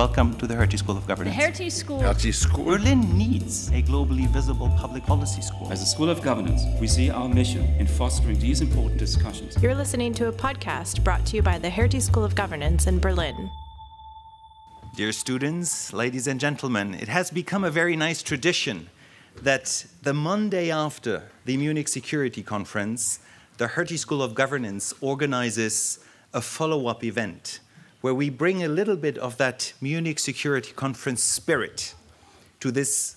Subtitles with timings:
[0.00, 1.36] Welcome to the Hertie School of Governance.
[1.36, 2.00] The Hertie School.
[2.00, 2.64] Hertie School.
[2.64, 5.70] Berlin needs a globally visible public policy school.
[5.70, 9.62] As a School of Governance, we see our mission in fostering these important discussions.
[9.62, 12.98] You're listening to a podcast brought to you by the Hertie School of Governance in
[12.98, 13.50] Berlin.
[14.96, 18.88] Dear students, ladies and gentlemen, it has become a very nice tradition
[19.42, 23.18] that the Monday after the Munich Security Conference,
[23.58, 25.98] the Hertie School of Governance organizes
[26.32, 27.60] a follow up event
[28.00, 31.94] where we bring a little bit of that Munich Security Conference spirit
[32.60, 33.16] to this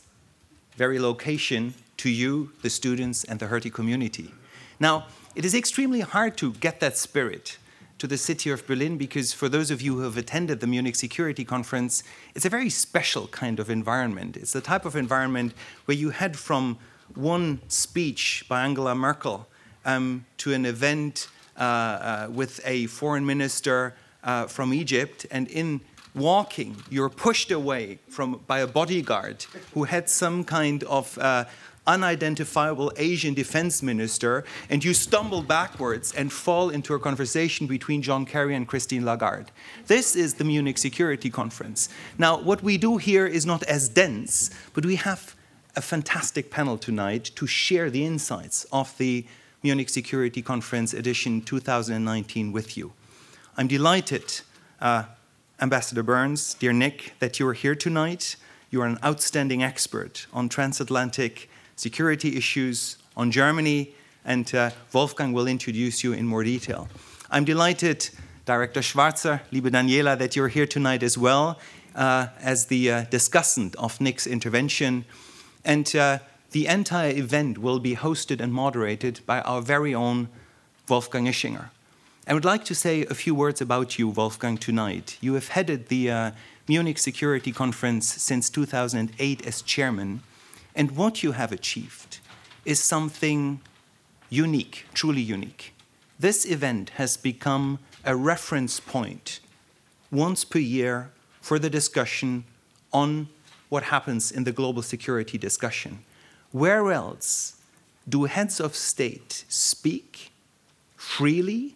[0.75, 4.31] very location, to you, the students, and the Hertie community.
[4.79, 5.05] Now,
[5.35, 7.57] it is extremely hard to get that spirit
[7.99, 10.95] to the city of Berlin because, for those of you who have attended the Munich
[10.95, 12.03] Security Conference,
[12.35, 14.35] it's a very special kind of environment.
[14.35, 15.53] It's the type of environment
[15.85, 16.77] where you head from
[17.15, 19.47] one speech by Angela Merkel
[19.85, 25.81] um, to an event uh, uh, with a foreign minister uh, from Egypt, and in
[26.15, 31.45] walking, you're pushed away from by a bodyguard who had some kind of uh,
[31.85, 38.25] unidentifiable Asian defense minister, and you stumble backwards and fall into a conversation between John
[38.25, 39.51] Kerry and Christine Lagarde.
[39.87, 41.89] This is the Munich Security Conference.
[42.17, 45.35] Now, what we do here is not as dense, but we have
[45.75, 49.25] a fantastic panel tonight to share the insights of the
[49.63, 52.93] Munich Security Conference edition 2019 with you.
[53.55, 54.41] I'm delighted,
[54.81, 55.03] uh,
[55.61, 58.35] Ambassador Burns, dear Nick, that you are here tonight.
[58.71, 63.93] You are an outstanding expert on transatlantic security issues, on Germany,
[64.25, 66.87] and uh, Wolfgang will introduce you in more detail.
[67.29, 68.09] I'm delighted,
[68.45, 71.59] Director Schwarzer, liebe Daniela, that you're here tonight as well
[71.93, 75.05] uh, as the uh, discussant of Nick's intervention.
[75.63, 80.29] And uh, the entire event will be hosted and moderated by our very own
[80.89, 81.69] Wolfgang Ischinger.
[82.25, 85.17] I would like to say a few words about you, Wolfgang, tonight.
[85.19, 86.31] You have headed the uh,
[86.69, 90.21] Munich Security Conference since 2008 as chairman,
[90.73, 92.19] and what you have achieved
[92.63, 93.59] is something
[94.29, 95.73] unique, truly unique.
[96.17, 99.41] This event has become a reference point
[100.09, 101.11] once per year
[101.41, 102.45] for the discussion
[102.93, 103.27] on
[103.67, 105.99] what happens in the global security discussion.
[106.53, 107.57] Where else
[108.07, 110.31] do heads of state speak
[110.95, 111.75] freely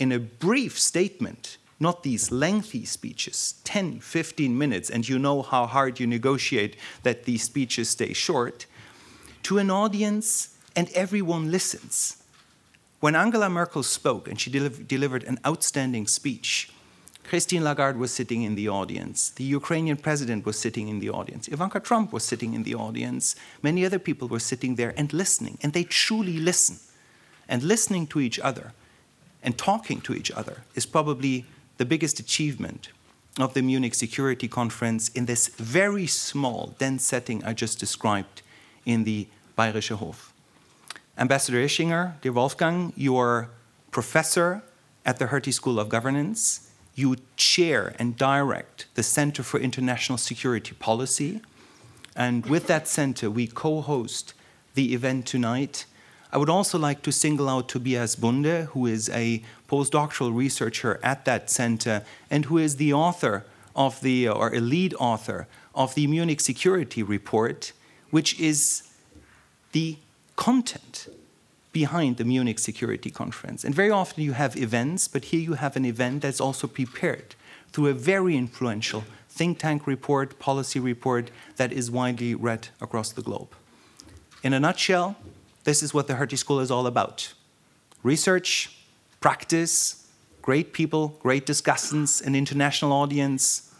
[0.00, 5.66] in a brief statement, not these lengthy speeches, 10, 15 minutes, and you know how
[5.66, 8.66] hard you negotiate that these speeches stay short,
[9.42, 12.16] to an audience and everyone listens?
[13.00, 16.72] When Angela Merkel spoke and she deliv- delivered an outstanding speech,
[17.24, 19.30] Christine Lagarde was sitting in the audience.
[19.30, 21.46] The Ukrainian president was sitting in the audience.
[21.48, 23.36] Ivanka Trump was sitting in the audience.
[23.62, 26.78] Many other people were sitting there and listening, and they truly listen.
[27.48, 28.72] And listening to each other
[29.42, 31.46] and talking to each other is probably
[31.78, 32.90] the biggest achievement
[33.38, 38.42] of the Munich Security Conference in this very small, dense setting I just described
[38.84, 40.32] in the Bayerischer Hof.
[41.16, 43.50] Ambassador Ischinger, dear Wolfgang, you're
[43.90, 44.62] professor
[45.04, 46.70] at the Hertie School of Governance
[47.00, 51.40] you chair and direct the Center for International Security Policy.
[52.14, 54.34] And with that center, we co host
[54.74, 55.86] the event tonight.
[56.32, 61.24] I would also like to single out Tobias Bunde, who is a postdoctoral researcher at
[61.24, 66.06] that center and who is the author of the, or a lead author of the
[66.06, 67.72] Munich Security Report,
[68.10, 68.88] which is
[69.72, 69.96] the
[70.36, 71.08] content
[71.72, 73.64] behind the Munich Security Conference.
[73.64, 77.34] And very often you have events, but here you have an event that's also prepared
[77.72, 83.22] through a very influential think tank report, policy report that is widely read across the
[83.22, 83.48] globe.
[84.42, 85.16] In a nutshell,
[85.64, 87.32] this is what the Hertie School is all about
[88.02, 88.76] research,
[89.20, 90.08] practice,
[90.40, 93.74] great people, great discussants, an international audience,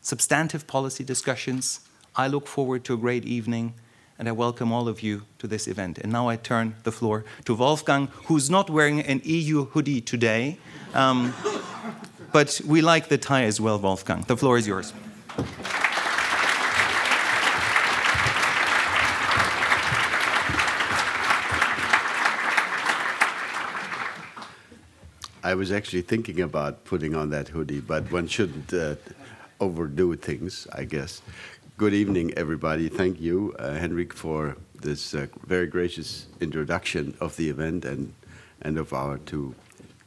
[0.00, 1.80] substantive policy discussions.
[2.16, 3.74] I look forward to a great evening
[4.18, 5.98] and I welcome all of you to this event.
[5.98, 10.58] And now I turn the floor to Wolfgang, who's not wearing an EU hoodie today,
[10.94, 11.34] um,
[12.32, 14.22] but we like the tie as well, Wolfgang.
[14.26, 14.92] The floor is yours.
[25.44, 28.94] I was actually thinking about putting on that hoodie, but one shouldn't uh,
[29.58, 31.20] overdo things, I guess.
[31.76, 32.88] Good evening, everybody.
[32.88, 38.14] Thank you, uh, Henrik, for this uh, very gracious introduction of the event and,
[38.60, 39.52] and of our two,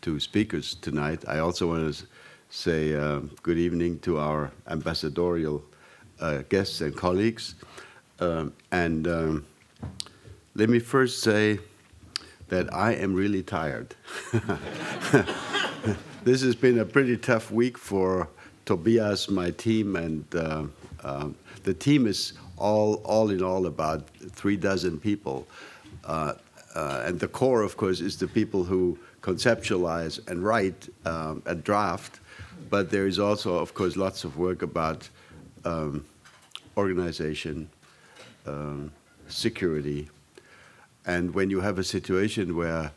[0.02, 1.26] two speakers tonight.
[1.28, 2.06] I also want to
[2.50, 5.62] say uh, good evening to our ambassadorial
[6.22, 7.56] uh, guests and colleagues.
[8.22, 9.46] Um, and um,
[10.56, 11.60] let me first say
[12.50, 13.96] that I am really tired.
[16.24, 18.30] this has been a pretty tough week for
[18.66, 20.64] Tobias, my team, and uh,
[21.04, 25.48] um, the team is all, all in all about three dozen people.
[26.04, 26.34] Uh,
[26.76, 31.64] uh, and the core, of course, is the people who conceptualize and write um, and
[31.64, 32.20] draft.
[32.70, 35.08] But there is also, of course, lots of work about
[35.64, 36.06] um,
[36.78, 37.70] organization,
[38.46, 38.92] um,
[39.28, 40.10] security.
[41.06, 42.92] And when you have a situation where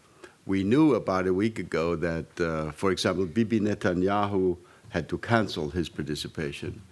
[0.47, 4.57] we knew about a week ago that, uh, for example, Bibi Netanyahu
[4.89, 6.83] had to cancel his participation.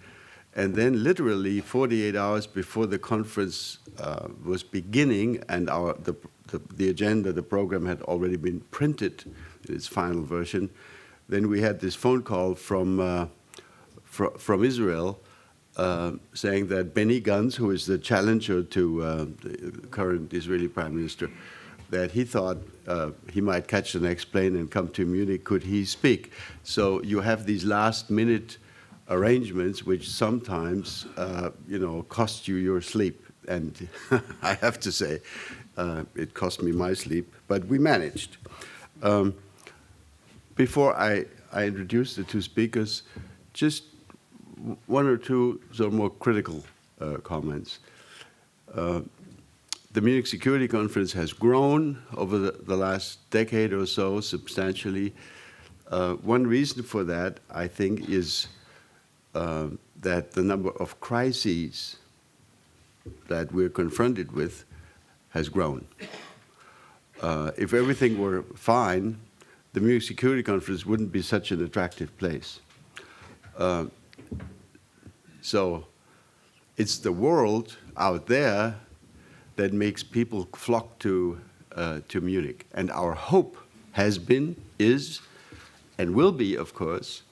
[0.55, 6.13] And then, literally 48 hours before the conference uh, was beginning and our, the,
[6.47, 9.23] the, the, agenda, the program had already been printed
[9.67, 10.69] in its final version,
[11.29, 13.27] then we had this phone call from, uh,
[14.03, 15.19] fr from Israel
[15.77, 20.95] uh, saying that Benny Gantz, who is the challenger to uh, the current Israeli prime
[20.95, 21.29] minister,
[21.89, 22.57] that he thought
[22.87, 25.43] uh, he might catch the next plane and come to Munich.
[25.43, 26.31] Could he speak?
[26.63, 28.57] So you have these last minute
[29.09, 33.25] arrangements, which sometimes, uh, you know, cost you your sleep.
[33.47, 33.87] And
[34.41, 35.21] I have to say,
[35.77, 38.37] uh, it cost me my sleep, but we managed.
[39.01, 39.35] Um,
[40.55, 43.03] before I, I introduce the two speakers,
[43.53, 43.83] just
[44.85, 46.63] one or two sort of more critical
[46.99, 47.79] uh, comments.
[48.73, 49.01] Uh,
[49.91, 55.13] the Munich Security Conference has grown over the, the last decade or so substantially.
[55.89, 58.47] Uh, one reason for that, I think, is
[59.33, 59.67] uh,
[60.01, 61.97] that the number of crises
[63.27, 64.65] that we're confronted with
[65.29, 65.87] has grown.
[67.21, 69.17] Uh, if everything were fine,
[69.73, 72.59] the Munich Security Conference wouldn't be such an attractive place.
[73.57, 73.85] Uh,
[75.47, 75.85] so
[76.75, 78.75] it's the world out there
[79.55, 81.39] that makes people flock to,
[81.73, 82.65] uh, to Munich.
[82.73, 83.55] And our hope
[83.93, 85.21] has been, is,
[85.97, 87.23] and will be, of course,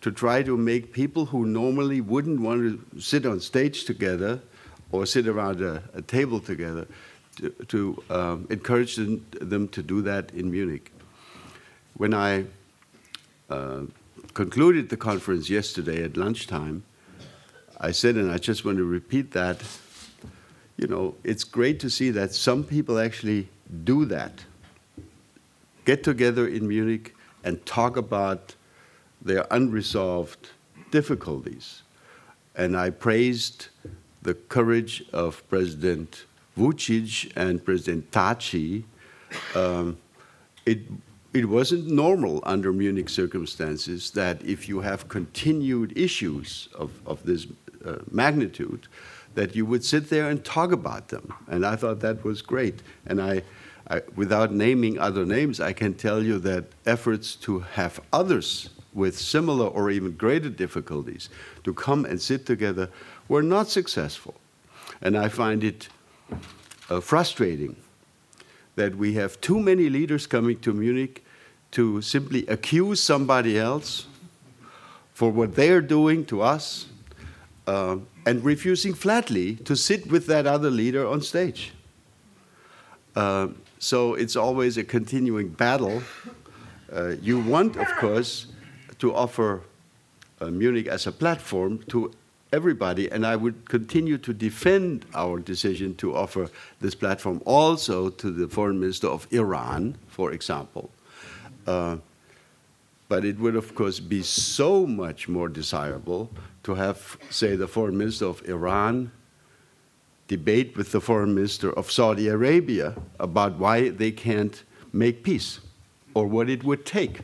[0.00, 2.60] to try to make people who normally wouldn't want
[2.94, 4.40] to sit on stage together
[4.92, 6.86] or sit around a, a table together
[7.36, 10.92] to, to um, encourage them, them, to do that in Munich.
[11.94, 12.44] When I
[13.50, 13.82] uh,
[14.34, 16.84] concluded the conference yesterday at lunchtime,
[17.80, 19.62] I said, and I just want to repeat that
[20.80, 23.48] you know, it's great to see that some people actually
[23.84, 24.32] do that.
[25.84, 28.54] Get together in Munich and talk about
[29.20, 30.48] their unresolved
[30.90, 31.82] difficulties.
[32.56, 33.68] And I praised
[34.22, 36.24] the courage of President
[36.56, 38.84] Vucic and President Thaci.
[39.54, 39.98] Um,
[40.64, 40.78] it,
[41.34, 47.46] it wasn't normal under Munich circumstances that if you have continued issues of, of this
[47.84, 48.86] uh, magnitude,
[49.34, 51.32] that you would sit there and talk about them.
[51.48, 52.82] And I thought that was great.
[53.06, 53.42] And I,
[53.88, 59.16] I, without naming other names, I can tell you that efforts to have others with
[59.18, 61.28] similar or even greater difficulties
[61.64, 62.88] to come and sit together
[63.28, 64.34] were not successful.
[65.00, 65.88] And I find it
[66.88, 67.76] uh, frustrating
[68.74, 71.24] that we have too many leaders coming to Munich
[71.72, 74.06] to simply accuse somebody else
[75.14, 76.86] for what they're doing to us
[77.70, 81.72] uh, and refusing flatly to sit with that other leader on stage.
[83.14, 86.02] Uh, so it's always a continuing battle.
[86.92, 88.46] Uh, you want, of course,
[88.98, 89.62] to offer
[90.40, 92.10] uh, Munich as a platform to
[92.52, 96.50] everybody, and I would continue to defend our decision to offer
[96.80, 100.90] this platform also to the foreign minister of Iran, for example.
[101.68, 101.98] Uh,
[103.08, 106.30] but it would, of course, be so much more desirable
[106.62, 109.12] to have, say, the foreign minister of Iran
[110.28, 114.62] debate with the foreign minister of Saudi Arabia about why they can't
[114.92, 115.60] make peace
[116.14, 117.20] or what it would take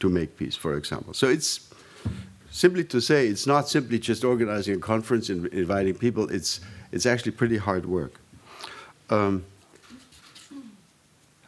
[0.00, 1.12] to make peace, for example.
[1.12, 1.68] So it's
[2.50, 6.60] simply to say it's not simply just organizing a conference and inviting people, it's,
[6.92, 8.20] it's actually pretty hard work.
[9.10, 9.44] Um,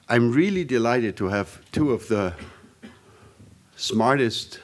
[0.08, 2.34] I'm really delighted to have two of the
[3.76, 4.58] smartest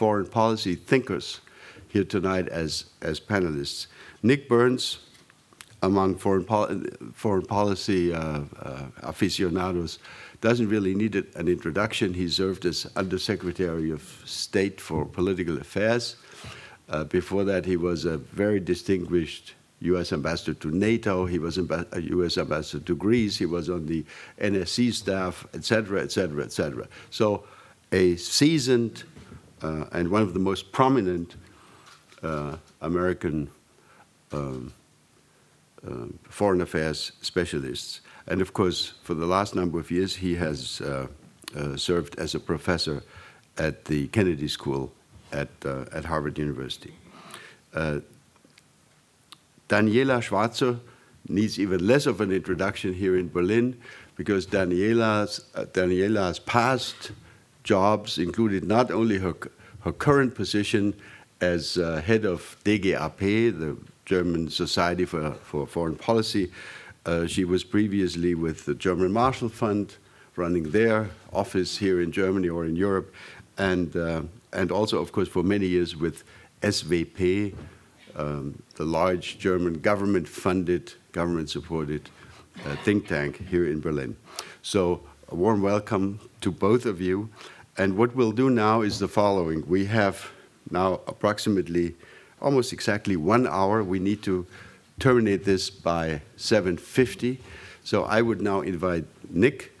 [0.00, 1.42] foreign policy thinkers
[1.88, 3.86] here tonight as, as panelists.
[4.22, 5.00] Nick Burns,
[5.82, 6.80] among foreign, pol-
[7.12, 9.98] foreign policy uh, uh, aficionados,
[10.40, 12.14] doesn't really need an introduction.
[12.14, 16.16] He served as Undersecretary of State for Political Affairs.
[16.88, 20.14] Uh, before that, he was a very distinguished U.S.
[20.14, 21.26] ambassador to NATO.
[21.26, 22.38] He was a U.S.
[22.38, 23.36] ambassador to Greece.
[23.36, 24.06] He was on the
[24.40, 26.88] NSC staff, etc., etc., et cetera, et cetera.
[27.10, 27.44] So
[27.92, 29.04] a seasoned
[29.62, 31.36] uh, and one of the most prominent
[32.22, 33.50] uh, American
[34.32, 34.72] um,
[35.86, 38.00] uh, foreign affairs specialists.
[38.26, 41.06] And of course, for the last number of years, he has uh,
[41.56, 43.02] uh, served as a professor
[43.56, 44.92] at the Kennedy School
[45.32, 46.94] at, uh, at Harvard University.
[47.74, 48.04] Daniela
[50.20, 50.80] Schwarzer
[51.28, 53.80] needs even less of an introduction here in Berlin
[54.16, 55.40] because Daniela's,
[55.72, 57.12] Daniela's past
[57.70, 59.36] jobs included not only her,
[59.84, 60.92] her current position
[61.40, 63.20] as uh, head of DGAP,
[63.60, 66.50] the German Society for, for Foreign Policy.
[67.06, 69.94] Uh, she was previously with the German Marshall Fund,
[70.34, 73.14] running their office here in Germany or in Europe,
[73.56, 74.22] and, uh,
[74.52, 76.24] and also, of course, for many years with
[76.62, 77.54] SWP,
[78.16, 82.10] um, the large German government funded, government supported
[82.66, 84.16] uh, think tank here in Berlin.
[84.60, 87.30] So, a warm welcome to both of you.
[87.80, 90.30] And what we'll do now is the following we have
[90.70, 91.94] now approximately
[92.38, 93.82] almost exactly one hour.
[93.82, 94.46] We need to
[94.98, 97.38] terminate this by 7.50.
[97.82, 99.72] So I would now invite Nick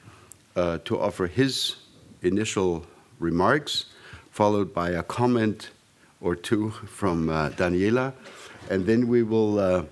[0.56, 1.76] uh, to offer his
[2.22, 2.86] initial
[3.18, 3.84] remarks,
[4.30, 5.68] followed by a comment
[6.22, 8.14] or two from uh, Daniela,
[8.70, 9.84] and then we will uh,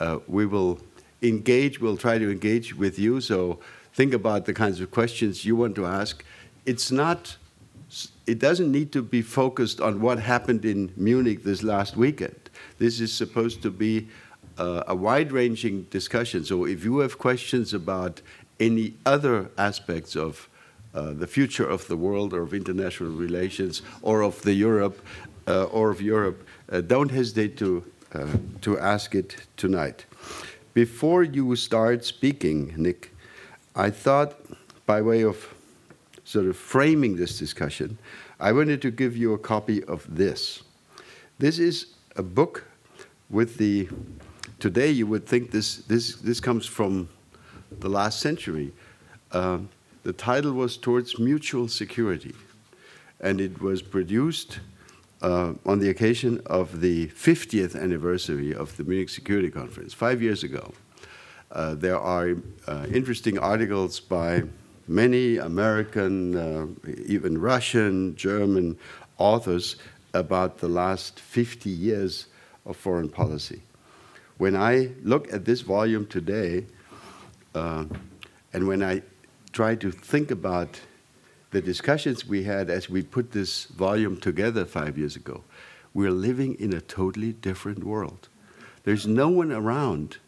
[0.00, 0.80] uh we will
[1.22, 1.80] engage.
[1.80, 3.20] We'll try to engage with you.
[3.20, 3.60] So
[3.94, 6.24] think about the kinds of questions you want to ask.
[6.66, 7.36] It's not
[8.26, 12.50] it doesn't need to be focused on what happened in Munich this last weekend.
[12.78, 14.08] This is supposed to be
[14.58, 16.44] uh, a wide ranging discussion.
[16.44, 18.22] So if you have questions about
[18.60, 20.48] any other aspects of
[20.94, 25.04] uh, the future of the world or of international relations or of the Europe
[25.48, 27.84] uh, or of Europe, uh, don't hesitate to,
[28.14, 28.26] uh,
[28.60, 30.04] to ask it tonight.
[30.74, 33.10] Before you start speaking, Nick,
[33.74, 34.34] I thought
[34.86, 35.51] by way of
[36.32, 37.98] sort of framing this discussion,
[38.40, 40.62] I wanted to give you a copy of this.
[41.38, 42.64] This is a book
[43.28, 43.88] with the.
[44.58, 47.08] Today, you would think this, this, this comes from
[47.80, 48.72] the last century.
[49.32, 49.58] Uh,
[50.04, 52.34] the title was Towards Mutual Security,
[53.20, 54.60] and it was produced
[55.20, 60.44] uh, on the occasion of the 50th anniversary of the Munich Security Conference, five years
[60.44, 60.72] ago.
[61.50, 62.36] Uh, there are
[62.68, 64.44] uh, interesting articles by
[64.88, 66.66] many American, uh,
[67.06, 68.78] even Russian, German
[69.18, 69.76] authors
[70.14, 72.26] about the last 50 years
[72.66, 73.62] of foreign policy.
[74.38, 76.66] When I look at this volume today,
[77.54, 77.84] uh,
[78.52, 79.02] and when I
[79.52, 80.80] try to think about
[81.50, 85.44] the discussions we had as we put this volume together five years ago,
[85.94, 88.28] we're living in a totally different world.
[88.84, 90.18] There's no one around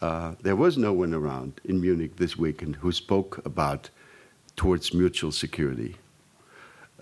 [0.00, 3.90] uh, there was no one around in Munich this weekend who spoke about
[4.56, 5.96] towards mutual security.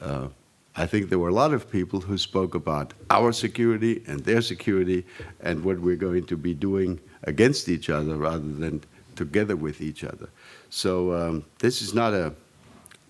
[0.01, 0.29] Uh,
[0.77, 4.41] I think there were a lot of people who spoke about our security and their
[4.41, 5.05] security
[5.41, 8.83] and what we're going to be doing against each other rather than
[9.17, 10.29] together with each other.
[10.71, 12.33] So um, this is not a,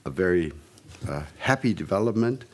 [0.06, 0.52] a very
[1.06, 2.46] uh, happy development,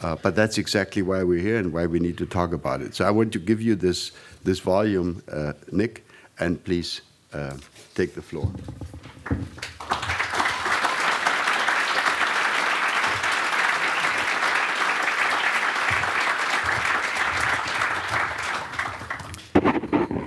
[0.00, 2.94] uh, but that's exactly why we're here and why we need to talk about it.
[2.94, 6.05] So I want to give you this, this volume, uh, Nick,
[6.38, 7.00] and please
[7.32, 7.56] uh,
[7.94, 8.50] take the floor.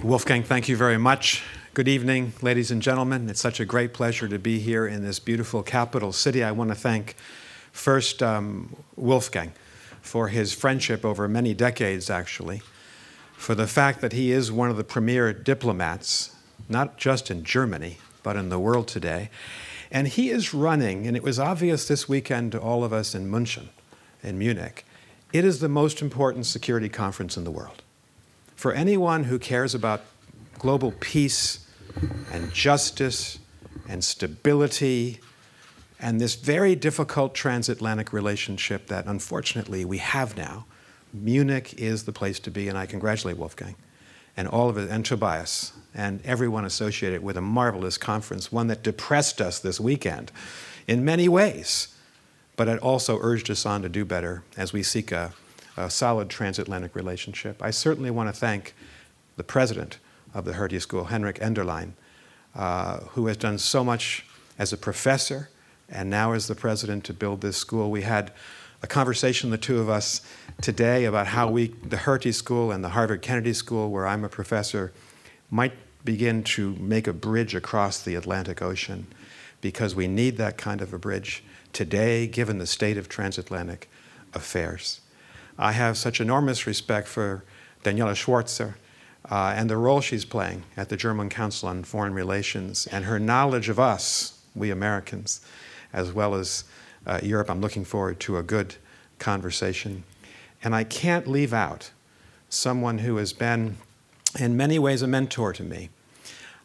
[0.04, 1.44] Wolfgang, thank you very much.
[1.76, 3.30] Good evening, ladies and gentlemen.
[3.30, 6.44] It's such a great pleasure to be here in this beautiful capital city.
[6.44, 7.16] I want to thank
[7.72, 9.54] first um, Wolfgang
[10.02, 12.64] for his friendship over many decades, actually
[13.40, 16.36] for the fact that he is one of the premier diplomats,
[16.68, 19.30] not just in Germany, but in the world today.
[19.90, 23.32] And he is running, and it was obvious this weekend to all of us in
[23.32, 23.70] München,
[24.22, 24.86] in Munich,
[25.32, 27.82] it is the most important security conference in the world.
[28.58, 30.02] For anyone who cares about
[30.60, 31.66] global peace
[32.34, 33.40] and justice
[33.88, 35.22] and stability
[35.98, 40.66] and this very difficult transatlantic relationship that unfortunately we have now,
[41.14, 43.76] Munich is the place to be, and I congratulate Wolfgang
[44.38, 48.84] and all of it, and Tobias, and everyone associated with a marvelous conference, one that
[48.84, 50.32] depressed us this weekend
[50.88, 51.90] in many ways,
[52.56, 55.34] but it also urged us on to do better as we seek a,
[55.76, 57.62] a solid transatlantic relationship.
[57.62, 58.74] I certainly want to thank
[59.36, 59.98] the president
[60.34, 61.92] of the Hertie School, Henrik Enderlein,
[62.56, 64.26] uh, who has done so much
[64.58, 65.50] as a professor
[65.90, 67.92] and now as the president to build this school.
[67.92, 68.32] We had
[68.82, 70.22] a conversation, the two of us,
[70.62, 74.30] today about how we, the Hertie School and the Harvard Kennedy School, where I'm a
[74.30, 74.92] professor,
[75.50, 75.74] might
[76.06, 79.08] begin to make a bridge across the Atlantic Ocean
[79.62, 81.44] because we need that kind of a bridge
[81.74, 83.90] today, given the state of transatlantic
[84.34, 85.02] affairs.
[85.58, 87.44] I have such enormous respect for
[87.84, 88.76] Daniela Schwarzer
[89.30, 93.20] uh, and the role she's playing at the German Council on Foreign Relations and her
[93.20, 95.42] knowledge of us, we Americans,
[95.92, 96.64] as well as
[97.06, 97.50] uh, Europe.
[97.50, 98.76] I'm looking forward to a good
[99.18, 100.04] conversation.
[100.64, 101.92] And I can't leave out
[102.50, 103.78] someone who has been,
[104.40, 105.90] in many ways, a mentor to me,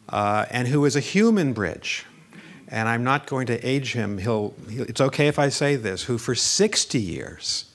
[0.09, 2.05] uh, and who is a human bridge.
[2.67, 4.17] And I'm not going to age him.
[4.17, 7.65] He'll, he'll, it's okay if I say this, who for 60 years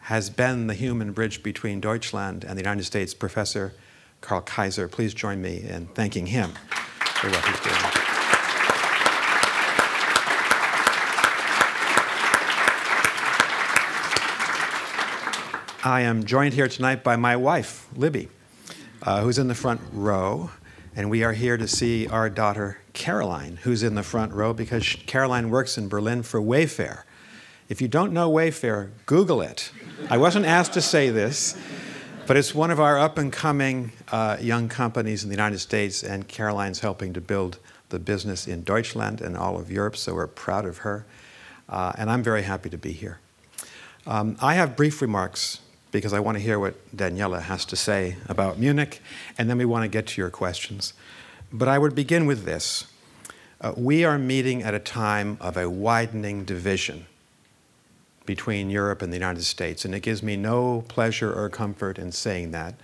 [0.00, 3.72] has been the human bridge between Deutschland and the United States, Professor
[4.20, 4.88] Karl Kaiser.
[4.88, 6.50] Please join me in thanking him
[7.20, 8.01] for what he's doing.
[15.84, 18.28] I am joined here tonight by my wife, Libby,
[19.02, 20.52] uh, who's in the front row,
[20.94, 24.96] and we are here to see our daughter, Caroline, who's in the front row because
[25.06, 27.02] Caroline works in Berlin for Wayfair.
[27.68, 29.72] If you don't know Wayfair, Google it.
[30.08, 31.58] I wasn't asked to say this,
[32.28, 36.04] but it's one of our up and coming uh, young companies in the United States,
[36.04, 37.58] and Caroline's helping to build
[37.88, 41.06] the business in Deutschland and all of Europe, so we're proud of her.
[41.68, 43.18] Uh, and I'm very happy to be here.
[44.06, 45.58] Um, I have brief remarks
[45.92, 49.00] because I want to hear what Daniela has to say about Munich,
[49.38, 50.94] and then we want to get to your questions.
[51.52, 52.86] But I would begin with this.
[53.60, 57.06] Uh, we are meeting at a time of a widening division
[58.24, 62.10] between Europe and the United States, and it gives me no pleasure or comfort in
[62.10, 62.74] saying that,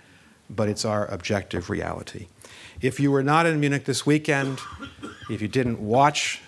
[0.50, 2.27] but it's our objective reality.
[2.81, 4.61] If you were not in Munich this weekend,
[5.31, 6.43] if you didn't watch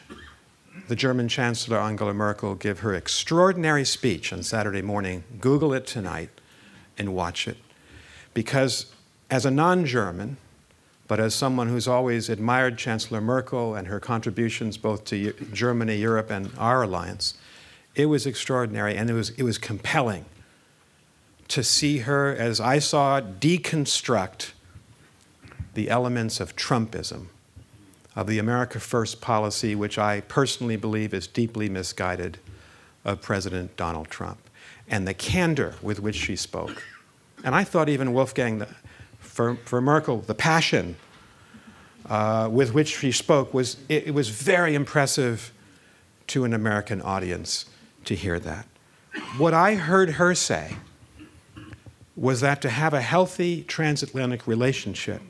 [0.89, 6.31] the German Chancellor Angela Merkel give her extraordinary speech on Saturday morning, Google it tonight
[7.01, 7.57] and watch it.
[8.35, 8.93] Because
[9.31, 10.37] as a non German,
[11.09, 16.31] but as someone who's always admired Chancellor Merkel and her contributions both to Germany, Europe,
[16.31, 17.35] and our alliance,
[17.97, 20.27] it was extraordinary and it was, it was compelling
[21.49, 24.53] to see her, as I saw, deconstruct
[25.75, 27.27] the elements of Trumpism,
[28.15, 32.39] of the America First policy, which I personally believe is deeply misguided,
[33.05, 34.50] of President Donald Trump
[34.91, 36.83] and the candor with which she spoke.
[37.45, 38.69] And I thought even Wolfgang, the,
[39.21, 40.97] for, for Merkel, the passion
[42.07, 45.53] uh, with which she spoke was it, it was very impressive
[46.27, 47.67] to an American audience
[48.05, 48.67] to hear that.
[49.39, 50.77] What I heard her say
[52.17, 55.23] was that to have a healthy transatlantic relationship,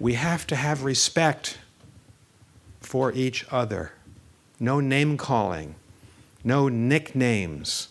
[0.00, 1.58] we have to have respect
[2.80, 3.92] for each other.
[4.58, 5.76] No name calling,
[6.42, 7.88] no nicknames,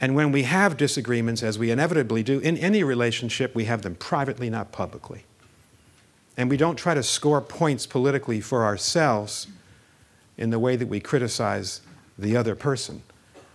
[0.00, 3.94] and when we have disagreements, as we inevitably do in any relationship, we have them
[3.94, 5.24] privately, not publicly.
[6.38, 9.46] And we don't try to score points politically for ourselves
[10.38, 11.82] in the way that we criticize
[12.18, 13.02] the other person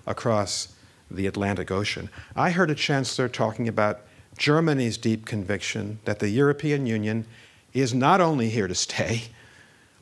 [0.05, 0.75] across
[1.09, 2.09] the Atlantic Ocean.
[2.35, 4.01] I heard a chancellor talking about
[4.37, 7.25] Germany's deep conviction that the European Union
[7.73, 9.23] is not only here to stay,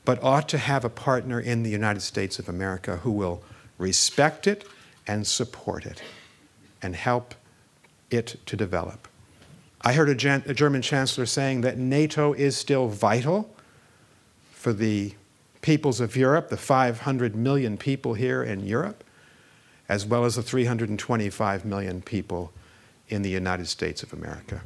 [0.03, 3.41] but ought to have a partner in the United States of America who will
[3.77, 4.65] respect it
[5.08, 6.01] and support it
[6.84, 7.34] and help
[8.12, 9.08] it to develop.
[9.82, 13.54] I heard a, Jan- a, German chancellor saying that NATO is still vital
[14.52, 15.13] for the
[15.62, 19.04] peoples of Europe, the 500 million people here in Europe,
[19.89, 22.52] as well as the 325 million people
[23.10, 24.62] in the United States of America.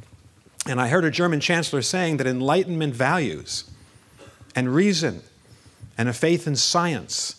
[0.66, 3.64] And I heard a German chancellor saying that Enlightenment values
[4.54, 5.22] and reason
[5.96, 7.37] and a faith in science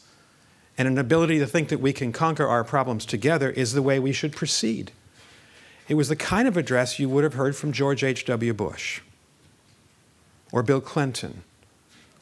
[0.80, 4.00] and an ability to think that we can conquer our problems together is the way
[4.00, 4.94] we should proceed.
[5.90, 8.54] It was the kind of address you would have heard from George H.W.
[8.54, 9.02] Bush
[10.54, 11.44] or Bill Clinton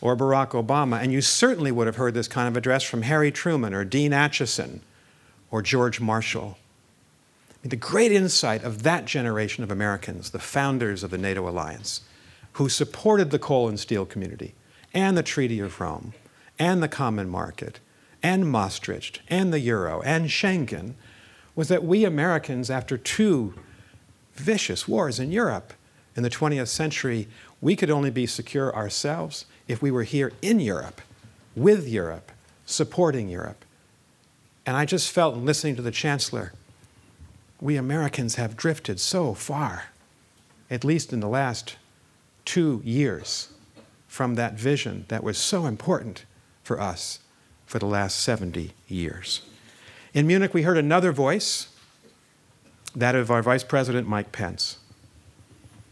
[0.02, 3.32] or Barack Obama, and you certainly would have heard this kind of address from Harry
[3.32, 4.80] Truman or Dean Acheson
[5.52, 6.58] or George Marshall.
[7.52, 11.48] I mean, the great insight of that generation of Americans, the founders of the NATO
[11.48, 12.02] alliance,
[12.54, 14.56] who supported the coal and steel community
[14.96, 16.16] and the Treaty of Rome
[16.58, 17.80] and the common market
[18.24, 20.94] and Maastricht and the euro and Schengen
[21.56, 23.54] was that we Americans, after two
[24.36, 25.74] vicious wars in Europe
[26.16, 27.28] in the 20th century,
[27.62, 31.02] we could only be secure ourselves if we were here in Europe,
[31.56, 32.32] with Europe,
[32.66, 33.66] supporting Europe.
[34.66, 36.54] And I just felt in listening to the Chancellor,
[37.60, 39.86] we Americans have drifted so far,
[40.70, 41.78] at least in the last
[42.46, 43.50] two years,
[44.08, 46.26] from that vision that was so important
[46.64, 47.20] for us
[47.68, 49.42] for the last 70 years.
[50.14, 51.68] In Munich, we heard another voice,
[52.96, 54.80] that of our Vice President Mike Pence,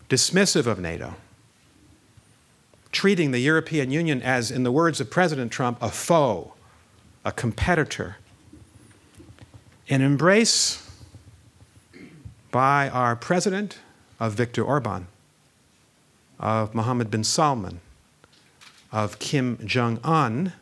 [0.10, 1.16] dismissive of NATO,
[2.92, 6.54] treating the European Union as, in the words of President Trump, a foe,
[7.24, 8.18] a competitor.
[9.90, 10.90] An embrace
[12.52, 13.80] by our president
[14.20, 15.08] of Viktor Orban,
[16.40, 17.82] of Mohammed bin Salman,
[18.92, 20.54] of Kim Jong un,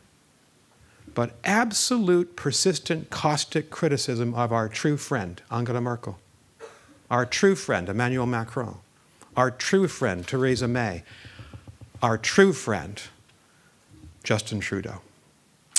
[1.14, 6.18] but absolute, persistent, caustic criticism of our true friend, Angela Merkel,
[7.10, 8.76] our true friend, Emmanuel Macron,
[9.36, 11.04] our true friend, Theresa May,
[12.02, 13.00] our true friend,
[14.24, 15.00] Justin Trudeau.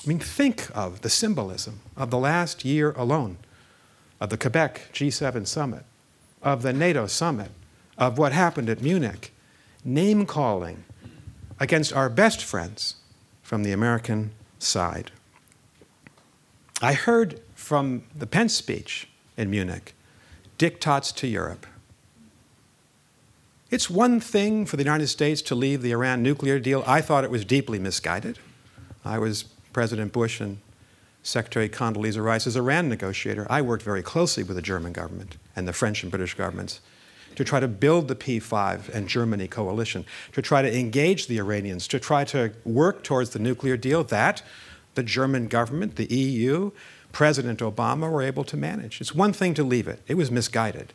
[0.04, 3.38] I mean, think of the symbolism of the last year alone,
[4.22, 5.84] of the Quebec G7 summit,
[6.42, 7.52] of the NATO summit,
[7.98, 9.34] of what happened at Munich,
[9.84, 10.84] name calling
[11.60, 12.96] against our best friends
[13.42, 15.12] from the American side.
[16.82, 19.08] I heard from the Pence speech
[19.38, 19.94] in Munich
[20.58, 21.66] diktats to Europe.
[23.70, 26.84] It's one thing for the United States to leave the Iran nuclear deal.
[26.86, 28.40] I thought it was deeply misguided.
[29.04, 30.60] I was President Bush and
[31.24, 33.48] Secretary Condoleezza Rice's Iran negotiator.
[33.50, 36.82] I worked very closely with the German government and the French and British governments
[37.36, 41.88] to try to build the P5 and Germany coalition, to try to engage the Iranians,
[41.88, 44.42] to try to work towards the nuclear deal that
[44.96, 46.72] the German government, the EU,
[47.12, 49.00] President Obama were able to manage.
[49.00, 50.94] It's one thing to leave it, it was misguided.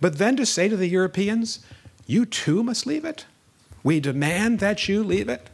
[0.00, 1.60] But then to say to the Europeans,
[2.06, 3.24] you too must leave it?
[3.82, 5.48] We demand that you leave it?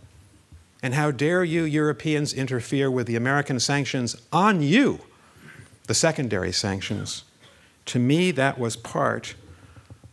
[0.83, 5.01] And how dare you, Europeans, interfere with the American sanctions on you,
[5.87, 7.23] the secondary sanctions?
[7.87, 9.35] To me, that was part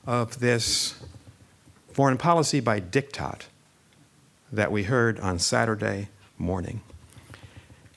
[0.06, 0.96] of this
[1.92, 3.44] foreign policy by diktat
[4.52, 6.82] that we heard on Saturday morning.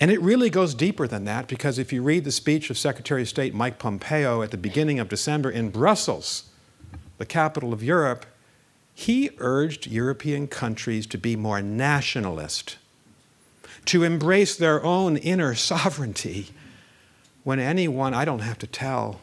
[0.03, 3.23] And it really goes deeper than that because if you read the speech of Secretary
[3.23, 6.47] of State Mike Pompeo at the beginning of December in Brussels,
[7.19, 8.27] the capital of Europe,
[8.93, 12.79] he urged European countries to be more nationalist,
[13.85, 16.49] to embrace their own inner sovereignty.
[17.45, 19.21] When anyone, I don't have to tell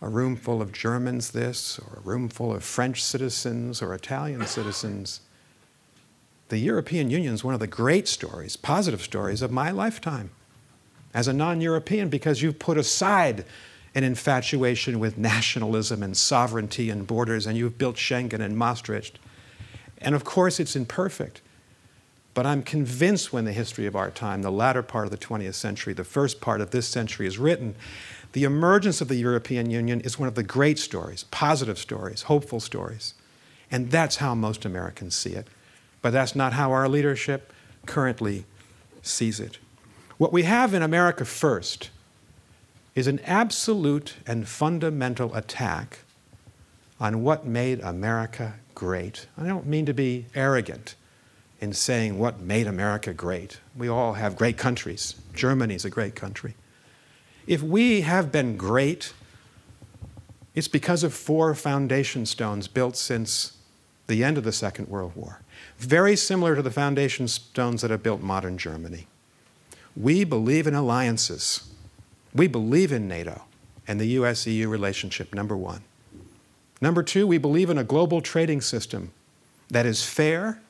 [0.00, 4.46] a room full of Germans this, or a room full of French citizens or Italian
[4.46, 5.22] citizens,
[6.48, 10.30] the European Union is one of the great stories, positive stories of my lifetime
[11.14, 13.44] as a non European because you've put aside
[13.94, 19.18] an infatuation with nationalism and sovereignty and borders, and you've built Schengen and Maastricht.
[19.98, 21.40] And of course, it's imperfect.
[22.34, 25.54] But I'm convinced when the history of our time, the latter part of the 20th
[25.54, 27.74] century, the first part of this century is written,
[28.32, 32.60] the emergence of the European Union is one of the great stories, positive stories, hopeful
[32.60, 33.14] stories.
[33.70, 35.48] And that's how most Americans see it.
[36.02, 37.52] But that's not how our leadership
[37.86, 38.44] currently
[39.02, 39.58] sees it.
[40.18, 41.90] What we have in America first
[42.94, 46.00] is an absolute and fundamental attack
[47.00, 49.26] on what made America great.
[49.36, 50.94] I don't mean to be arrogant
[51.60, 53.60] in saying what made America great.
[53.76, 55.14] We all have great countries.
[55.34, 56.54] Germany's a great country.
[57.46, 59.12] If we have been great,
[60.54, 63.56] it's because of four foundation stones built since
[64.08, 65.40] the end of the Second World War
[65.78, 69.06] very similar to the foundation stones that have built modern Germany.
[69.96, 71.68] We believe in alliances.
[72.34, 73.44] We believe in NATO
[73.86, 75.82] and the US EU relationship, number one.
[76.80, 79.12] Number two, we believe in a global trading system
[79.70, 80.60] that is fair,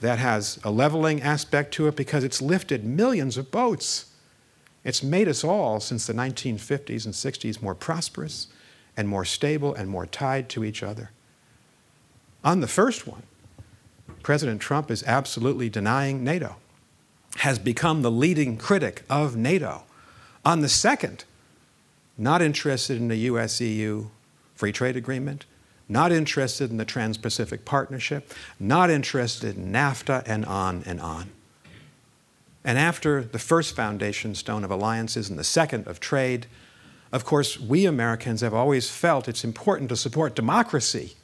[0.00, 4.12] that has a leveling aspect to it because it's lifted millions of boats.
[4.84, 8.46] It's made us all, since the 1950s and 60s, more prosperous
[8.96, 11.10] and more stable and more tied to each other.
[12.44, 13.22] On the first one,
[14.22, 16.56] President Trump is absolutely denying NATO,
[17.36, 19.84] has become the leading critic of NATO.
[20.44, 21.24] On the second,
[22.16, 24.08] not interested in the US EU
[24.54, 25.46] free trade agreement,
[25.88, 31.30] not interested in the Trans Pacific Partnership, not interested in NAFTA, and on and on.
[32.64, 36.46] And after the first foundation stone of alliances and the second of trade,
[37.12, 41.14] of course, we Americans have always felt it's important to support democracy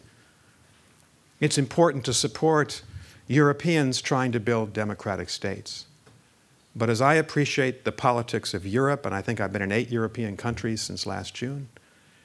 [1.44, 2.80] it's important to support
[3.26, 5.84] Europeans trying to build democratic states.
[6.74, 9.90] But as I appreciate the politics of Europe, and I think I've been in eight
[9.90, 11.68] European countries since last June,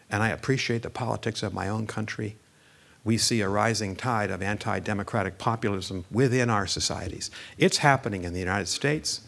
[0.10, 2.38] and I appreciate the politics of my own country,
[3.04, 7.30] we see a rising tide of anti democratic populism within our societies.
[7.58, 9.28] It's happening in the United States.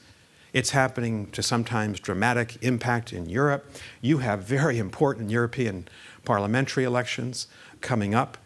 [0.54, 3.69] It's happening to sometimes dramatic impact in Europe.
[3.99, 5.89] You have very important European
[6.23, 7.47] parliamentary elections
[7.82, 8.38] coming up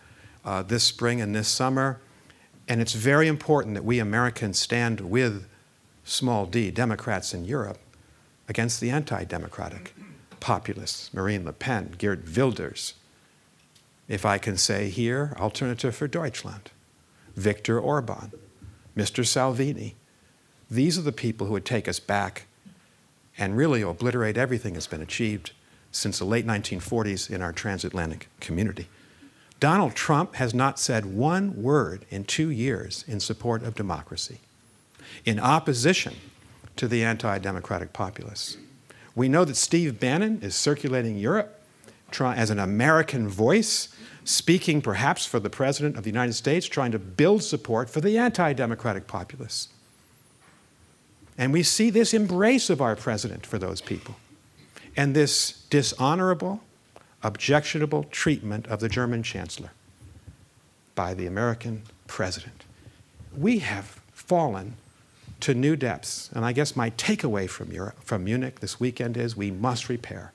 [0.46, 2.00] uh, this spring and this summer.
[2.68, 5.48] And it's very important that we Americans stand with
[6.04, 7.80] small d Democrats in Europe
[8.48, 9.94] against the anti democratic
[10.40, 12.94] populists, Marine Le Pen, Geert Wilders.
[14.08, 16.70] If I can say here, Alternative for Deutschland,
[17.36, 18.32] Viktor Orban,
[18.96, 19.26] Mr.
[19.26, 19.96] Salvini.
[20.70, 22.46] These are the people who would take us back
[23.38, 25.52] and really obliterate everything that's been achieved
[25.92, 28.88] since the late 1940s in our transatlantic community.
[29.60, 34.40] Donald Trump has not said one word in two years in support of democracy.
[35.24, 36.16] In opposition
[36.76, 38.58] to the anti democratic populace.
[39.16, 41.62] We know that Steve Bannon is circulating Europe
[42.12, 43.90] try, as an American voice,
[44.24, 48.18] speaking perhaps for the President of the United States, trying to build support for the
[48.18, 49.70] anti democratic populace.
[51.38, 54.16] And we see this embrace of our President for those people
[54.96, 56.62] and this dishonorable,
[57.26, 59.72] objectionable treatment of the German Chancellor
[60.94, 62.64] by the American President.
[63.36, 64.76] We have fallen
[65.40, 66.30] to new depths.
[66.34, 70.34] And I guess my takeaway from, Europe, from Munich this weekend is we must repair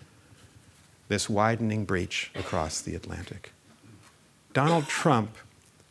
[1.08, 3.52] this widening breach across the Atlantic.
[4.52, 5.36] Donald Trump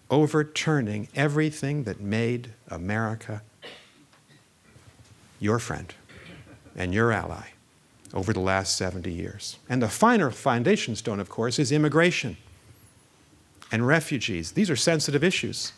[0.10, 3.42] overturning everything that made America
[5.40, 5.94] your friend
[6.76, 7.48] and your ally
[8.14, 9.58] over the last 70 years.
[9.70, 12.38] And the finer foundation stone, of course, is immigration
[13.72, 14.54] and refugees.
[14.54, 15.74] These are sensitive issues.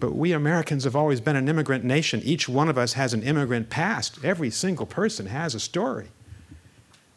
[0.00, 2.20] But we Americans have always been an immigrant nation.
[2.24, 4.24] Each one of us has an immigrant past.
[4.24, 6.08] Every single person has a story.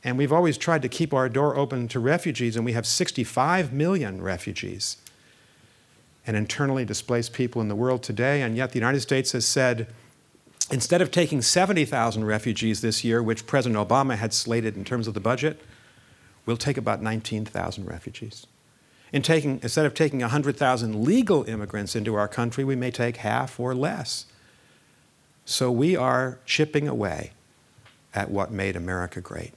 [0.04, 3.74] And we've always tried to keep our door open to refugees, and we have 65
[3.74, 4.98] million refugees
[6.26, 8.42] and internally displaced people in the world today.
[8.42, 9.88] And yet the United States has said,
[10.72, 15.14] instead of taking 70,000 refugees this year, which President Obama had slated in terms of
[15.14, 15.62] the budget,
[16.46, 18.48] we'll take about 19,000 refugees.
[19.14, 23.60] In taking, instead of taking 100,000 legal immigrants into our country, we may take half
[23.60, 24.26] or less.
[25.46, 27.32] So we are chipping away
[28.14, 29.54] at what made America great.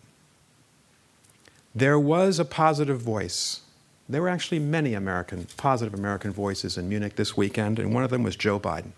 [1.75, 3.63] There was a positive voice.
[4.09, 8.11] There were actually many American, positive American voices in Munich this weekend, and one of
[8.11, 8.93] them was Joe Biden,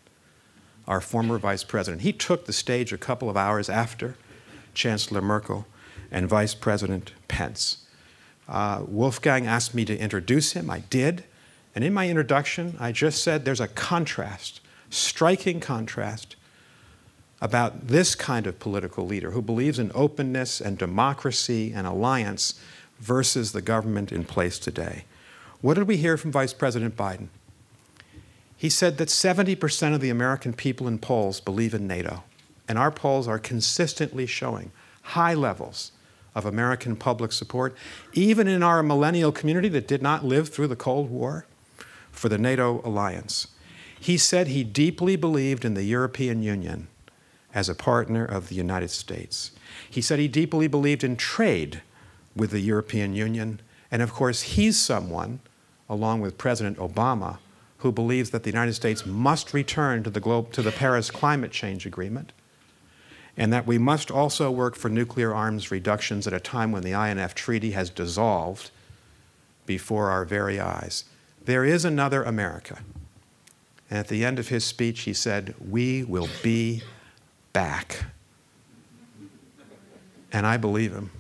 [0.93, 2.03] our former vice president.
[2.03, 4.15] He took the stage a couple of hours after
[4.75, 5.67] Chancellor Merkel
[6.11, 7.87] and Vice President Pence.
[8.47, 10.69] Uh, Wolfgang asked me to introduce him.
[10.69, 11.25] I did.
[11.75, 16.37] And in my introduction, I just said there's a contrast, striking contrast,
[17.41, 22.61] about this kind of political leader who believes in openness and democracy and alliance
[23.01, 25.07] versus the government in place today.
[25.63, 27.29] What did we hear from Vice President Biden?
[28.63, 32.23] He said that 70% of the American people in polls believe in NATO.
[32.69, 34.71] And our polls are consistently showing
[35.03, 35.91] high levels
[36.33, 37.75] of American public support,
[38.13, 41.45] even in our millennial community that did not live through the Cold War,
[42.13, 43.49] for the NATO alliance.
[43.99, 46.87] He said he deeply believed in the European Union
[47.53, 49.51] as a partner of the United States.
[49.91, 51.83] He said he deeply believed in trade
[52.37, 53.61] with the European Union.
[53.91, 55.41] And of course, he's someone,
[55.89, 57.39] along with President Obama,
[57.83, 61.53] who believes that the United States must return to the, globe, to the Paris Climate
[61.53, 62.33] Change Agreement
[63.37, 66.93] and that we must also work for nuclear arms reductions at a time when the
[66.93, 68.71] INF Treaty has dissolved
[69.65, 71.05] before our very eyes.
[71.45, 72.81] There is another America.
[73.89, 76.83] And at the end of his speech, he said, We will be
[77.53, 78.05] back.
[80.31, 81.11] And I believe him.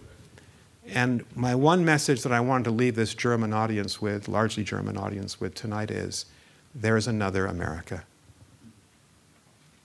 [0.89, 4.97] And my one message that I wanted to leave this German audience with, largely German
[4.97, 6.27] audience with tonight, is
[6.75, 8.05] there is another America.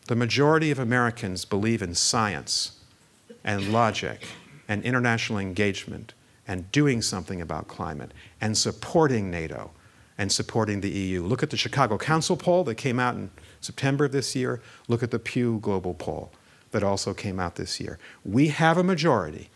[0.08, 2.80] The majority of Americans believe in science
[3.44, 4.26] and logic
[4.68, 6.14] and international engagement
[6.48, 9.72] and doing something about climate and supporting NATO
[10.18, 11.24] and supporting the EU.
[11.24, 13.30] Look at the Chicago Council poll that came out in
[13.62, 14.62] September of this year.
[14.88, 16.32] Look at the Pew Global poll
[16.72, 18.00] that also came out this year.
[18.26, 19.50] We have a majority.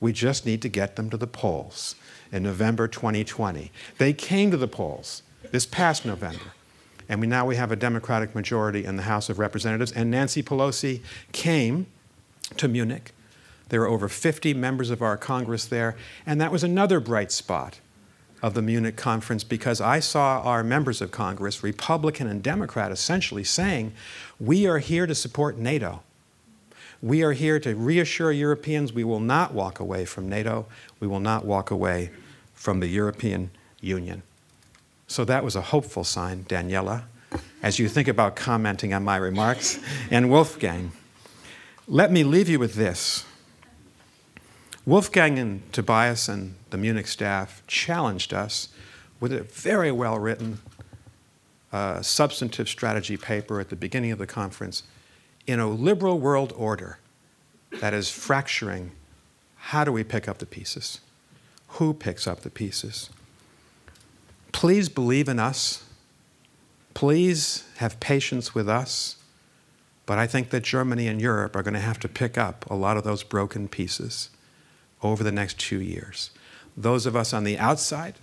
[0.00, 1.94] We just need to get them to the polls
[2.32, 3.70] in November 2020.
[3.98, 6.51] They came to the polls this past November.
[7.12, 9.92] And we, now we have a Democratic majority in the House of Representatives.
[9.92, 11.86] And Nancy Pelosi came
[12.56, 13.12] to Munich.
[13.68, 15.94] There were over 50 members of our Congress there.
[16.24, 17.80] And that was another bright spot
[18.40, 23.44] of the Munich conference because I saw our members of Congress, Republican and Democrat, essentially
[23.44, 23.92] saying,
[24.40, 26.02] We are here to support NATO.
[27.02, 30.64] We are here to reassure Europeans we will not walk away from NATO.
[30.98, 32.10] We will not walk away
[32.54, 33.50] from the European
[33.82, 34.22] Union.
[35.12, 37.02] So that was a hopeful sign, Daniela,
[37.62, 39.78] as you think about commenting on my remarks.
[40.10, 40.92] And Wolfgang,
[41.86, 43.26] let me leave you with this.
[44.86, 48.68] Wolfgang and Tobias and the Munich staff challenged us
[49.20, 50.60] with a very well written
[51.74, 54.82] uh, substantive strategy paper at the beginning of the conference
[55.46, 56.96] in a liberal world order
[57.80, 58.92] that is fracturing.
[59.56, 61.02] How do we pick up the pieces?
[61.76, 63.10] Who picks up the pieces?
[64.52, 65.84] Please believe in us.
[66.94, 69.16] Please have patience with us.
[70.04, 72.74] But I think that Germany and Europe are going to have to pick up a
[72.74, 74.30] lot of those broken pieces
[75.02, 76.30] over the next two years.
[76.76, 78.14] Those of us on the outside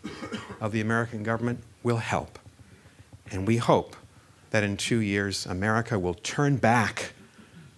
[0.60, 2.40] of the American government will help.
[3.32, 3.96] And we hope
[4.52, 7.14] that in two years, America will turn back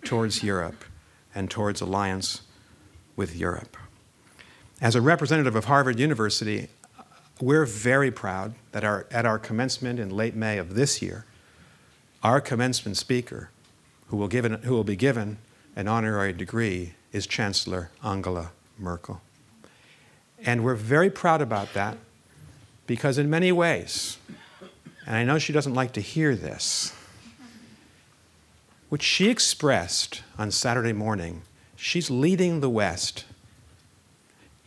[0.03, 0.85] towards Europe
[1.35, 2.41] and towards alliance
[3.15, 3.77] with Europe.
[4.79, 6.69] As a representative of Harvard University,
[7.41, 11.25] we're very proud that our, at our commencement in late May of this year,
[12.23, 13.49] our commencement speaker,
[14.07, 15.37] who will, who will be given
[15.75, 19.21] an honorary degree, is Chancellor Angela Merkel.
[20.43, 21.97] And we're very proud about that
[22.87, 24.17] because, in many ways,
[25.05, 26.93] and I know she doesn't like to hear this,
[28.89, 31.43] which she expressed on Saturday morning,
[31.75, 33.25] she's leading the West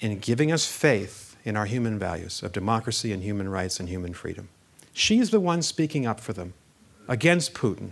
[0.00, 4.14] in giving us faith in our human values of democracy and human rights and human
[4.14, 4.48] freedom.
[4.92, 6.54] She's the one speaking up for them
[7.06, 7.90] against Putin,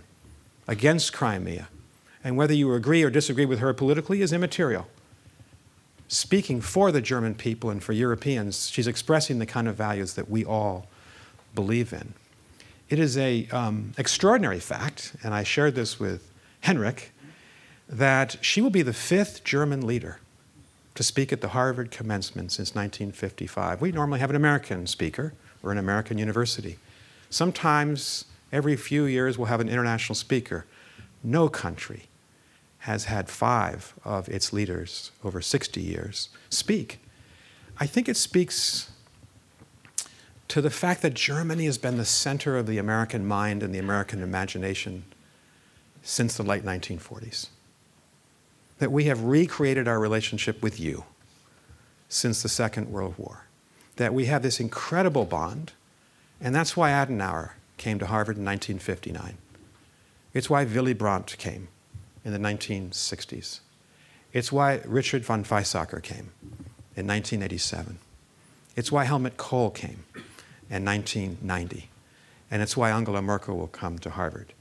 [0.67, 1.69] against Crimea.
[2.23, 4.87] And whether you agree or disagree with her politically is immaterial
[6.13, 10.29] speaking for the German people and for Europeans, she's expressing the kind of values that
[10.29, 10.87] we all
[11.55, 12.13] believe in.
[12.89, 17.11] It is an um, extraordinary fact, and I shared this with Henrik,
[17.89, 20.19] that she will be the fifth German leader
[20.95, 23.81] to speak at the Harvard commencement since 1955.
[23.81, 26.77] We normally have an American speaker or an American university.
[27.29, 30.65] Sometimes every few years we'll have an international speaker.
[31.23, 32.03] No country
[32.79, 36.99] has had five of its leaders over 60 years speak.
[37.79, 38.91] I think it speaks
[40.49, 43.79] to the fact that Germany has been the center of the American mind and the
[43.79, 45.05] American imagination
[46.03, 47.47] since the late 1940s.
[48.83, 51.05] That we have recreated our relationship with you
[52.09, 53.45] since the Second World War.
[53.95, 55.71] That we have this incredible bond,
[56.41, 59.37] and that's why Adenauer came to Harvard in 1959.
[60.33, 61.69] It's why Willy Brandt came
[62.25, 63.61] in the 1960s.
[64.33, 66.31] It's why Richard von Weizsäcker came
[66.97, 67.99] in 1987.
[68.75, 70.03] It's why Helmut Kohl came
[70.69, 71.87] in 1990.
[72.51, 74.51] And it's why Angela Merkel will come to Harvard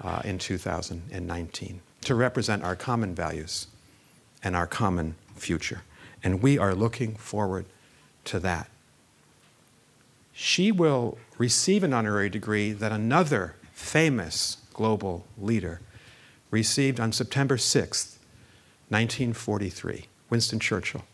[0.00, 3.66] uh, in 2019 to represent our common values
[4.42, 5.82] and our common future.
[6.24, 7.66] And we are looking forward
[8.24, 8.70] to that.
[10.32, 15.82] She will receive an honorary degree that another famous global leader
[16.50, 18.18] received on September 6,
[18.88, 21.04] 1943, Winston Churchill.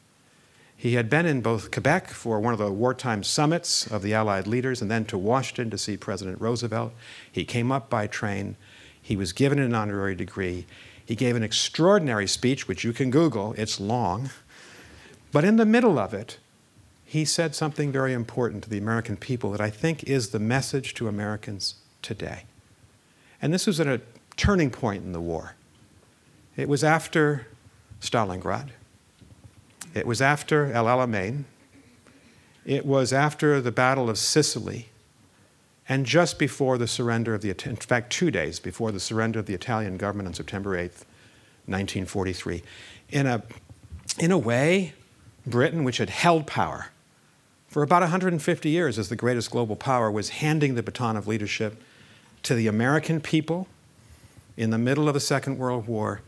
[0.77, 4.47] He had been in both Quebec for one of the wartime summits of the Allied
[4.47, 6.93] leaders and then to Washington to see President Roosevelt.
[7.33, 8.55] He came up by train.
[9.05, 10.65] He was given an honorary degree.
[11.05, 14.31] He gave an extraordinary speech, which you can Google, it's long.
[15.31, 16.39] But in the middle of it,
[17.05, 20.95] he said something very important to the American people that I think is the message
[20.95, 22.45] to Americans today.
[23.43, 24.01] And this was at a
[24.39, 25.55] turning point in the war.
[26.57, 27.47] It was after
[28.01, 28.71] Stalingrad.
[29.93, 31.45] It was after El Alamein.
[32.65, 34.89] It was after the Battle of Sicily.
[35.89, 39.47] And just before the surrender of the, in fact, two days before the surrender of
[39.47, 41.05] the Italian government on September 8th,
[41.67, 42.63] 1943.
[43.11, 43.43] In a,
[44.19, 44.95] in a way,
[45.47, 46.87] Britain, which had held power
[47.69, 51.83] for about 150 years as the greatest global power, was handing the baton of leadership
[52.45, 53.67] to the American people
[54.57, 56.21] in the middle of the Second World War.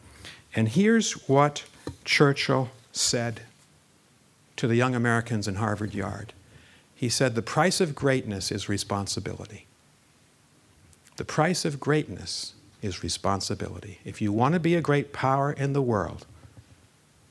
[0.55, 1.65] And here's what
[2.05, 3.43] Churchill said
[4.57, 6.33] to the young Americans in Harvard Yard.
[6.97, 9.67] He said, The price of greatness is responsibility.
[11.17, 14.01] The price of greatness is responsibility.
[14.05, 16.27] If you want to be a great power in the world,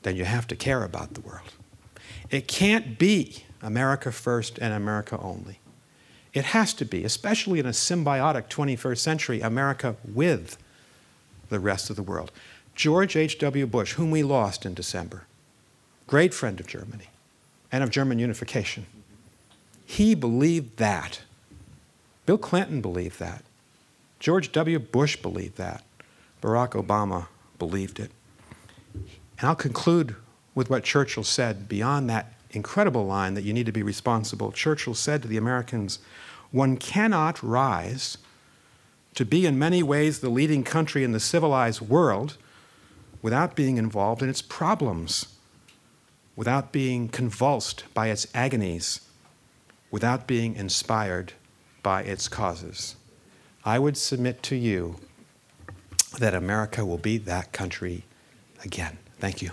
[0.02, 1.52] then you have to care about the world.
[2.30, 5.58] It can't be America first and America only.
[6.32, 10.58] It has to be, especially in a symbiotic 21st century, America with
[11.48, 12.30] the rest of the world.
[12.74, 13.66] George H.W.
[13.66, 15.24] Bush, whom we lost in December,
[16.06, 17.08] great friend of Germany
[17.72, 18.86] and of German unification,
[19.86, 21.22] he believed that.
[22.26, 23.44] Bill Clinton believed that.
[24.18, 24.78] George W.
[24.78, 25.84] Bush believed that.
[26.42, 28.10] Barack Obama believed it.
[28.92, 30.16] And I'll conclude
[30.54, 34.50] with what Churchill said beyond that incredible line that you need to be responsible.
[34.50, 36.00] Churchill said to the Americans,
[36.50, 38.18] One cannot rise
[39.14, 42.36] to be in many ways the leading country in the civilized world
[43.22, 45.26] without being involved in its problems,
[46.34, 49.00] without being convulsed by its agonies,
[49.90, 51.32] without being inspired
[51.82, 52.96] by its causes.
[53.64, 54.96] I would submit to you
[56.18, 58.04] that America will be that country
[58.64, 58.98] again.
[59.18, 59.50] Thank you.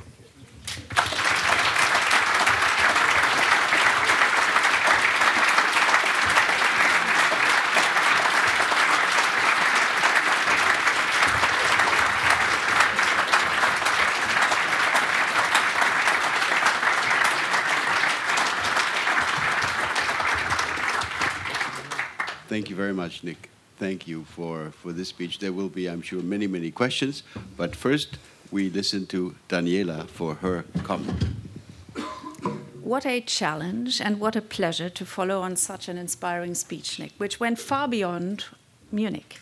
[22.53, 23.49] Thank you very much, Nick.
[23.79, 25.39] Thank you for, for this speech.
[25.39, 27.23] There will be, I'm sure, many, many questions.
[27.57, 28.19] But first,
[28.51, 31.23] we listen to Daniela for her comment.
[32.79, 37.13] What a challenge and what a pleasure to follow on such an inspiring speech, Nick,
[37.17, 38.45] which went far beyond
[38.91, 39.41] Munich.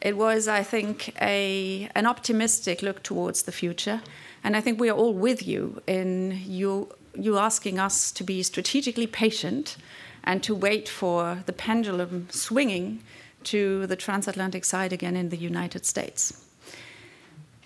[0.00, 4.00] It was, I think, a, an optimistic look towards the future.
[4.42, 8.42] And I think we are all with you in you, you asking us to be
[8.42, 9.76] strategically patient
[10.24, 13.02] and to wait for the pendulum swinging
[13.44, 16.44] to the transatlantic side again in the United States.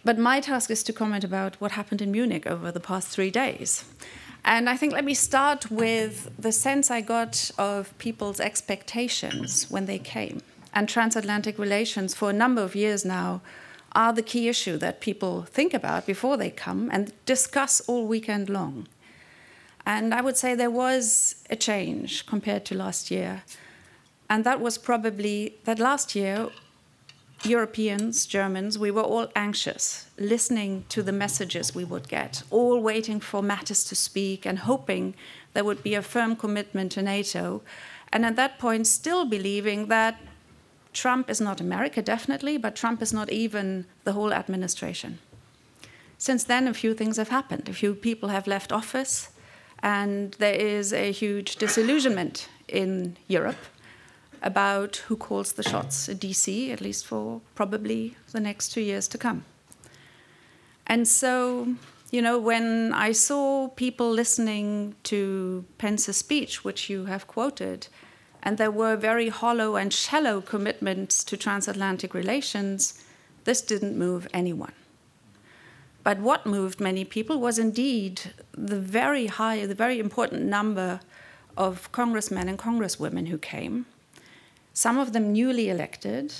[0.05, 3.31] But my task is to comment about what happened in Munich over the past three
[3.31, 3.85] days.
[4.45, 9.87] And I think let me start with the sense I got of people's expectations when
[9.87, 10.41] they came.
[10.75, 13.43] And transatlantic relations, for a number of years now,
[13.95, 18.49] are the key issue that people think about before they come and discuss all weekend
[18.49, 18.89] long.
[19.85, 23.43] And I would say there was a change compared to last year.
[24.31, 26.51] And that was probably that last year
[27.45, 33.19] Europeans, Germans, we were all anxious, listening to the messages we would get, all waiting
[33.19, 35.15] for Mattis to speak and hoping
[35.53, 37.63] there would be a firm commitment to NATO.
[38.13, 40.21] And at that point, still believing that
[40.93, 45.19] Trump is not America, definitely, but Trump is not even the whole administration.
[46.19, 47.69] Since then, a few things have happened.
[47.69, 49.31] A few people have left office,
[49.83, 53.57] and there is a huge disillusionment in Europe
[54.43, 59.09] about who calls the shots in DC, at least for probably the next two years
[59.09, 59.45] to come.
[60.87, 61.75] And so,
[62.11, 67.87] you know, when I saw people listening to Pence's speech, which you have quoted,
[68.43, 73.03] and there were very hollow and shallow commitments to transatlantic relations,
[73.45, 74.73] this didn't move anyone.
[76.05, 81.01] But what moved many people was indeed the very high, the very important number
[81.57, 83.87] of congressmen and congresswomen who came
[84.75, 86.35] some of them newly elected,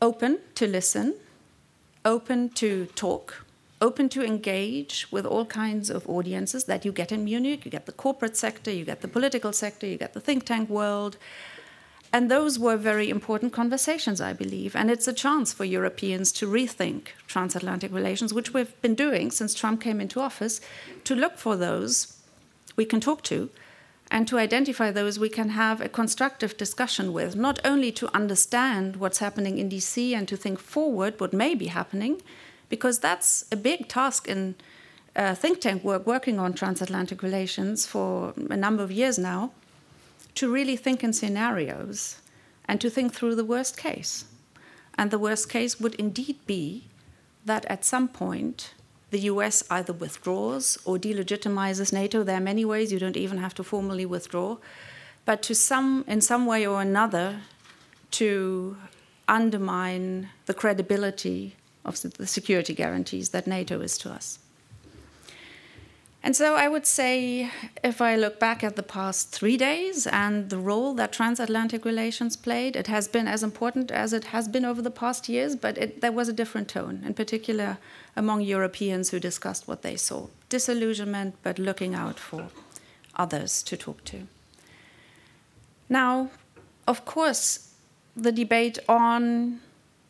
[0.00, 1.16] open to listen,
[2.04, 3.44] open to talk,
[3.80, 7.64] open to engage with all kinds of audiences that you get in Munich.
[7.64, 10.70] You get the corporate sector, you get the political sector, you get the think tank
[10.70, 11.16] world.
[12.14, 14.76] And those were very important conversations, I believe.
[14.76, 19.52] And it's a chance for Europeans to rethink transatlantic relations, which we've been doing since
[19.52, 20.60] Trump came into office,
[21.02, 22.16] to look for those
[22.76, 23.50] we can talk to
[24.12, 28.94] and to identify those we can have a constructive discussion with, not only to understand
[28.94, 32.22] what's happening in DC and to think forward what may be happening,
[32.68, 34.54] because that's a big task in
[35.16, 39.50] uh, think tank work working on transatlantic relations for a number of years now,
[40.34, 42.20] to really think in scenarios
[42.66, 44.24] and to think through the worst case.
[44.96, 46.88] And the worst case would indeed be
[47.44, 48.72] that at some point
[49.10, 52.22] the US either withdraws or delegitimizes NATO.
[52.22, 54.56] There are many ways you don't even have to formally withdraw,
[55.24, 57.40] but to some, in some way or another,
[58.12, 58.76] to
[59.28, 64.38] undermine the credibility of the security guarantees that NATO is to us.
[66.24, 67.50] And so I would say,
[67.82, 72.34] if I look back at the past three days and the role that transatlantic relations
[72.34, 75.76] played, it has been as important as it has been over the past years, but
[75.76, 77.76] it, there was a different tone, in particular
[78.16, 82.48] among Europeans who discussed what they saw disillusionment, but looking out for
[83.16, 84.26] others to talk to.
[85.90, 86.30] Now,
[86.88, 87.74] of course,
[88.16, 89.60] the debate on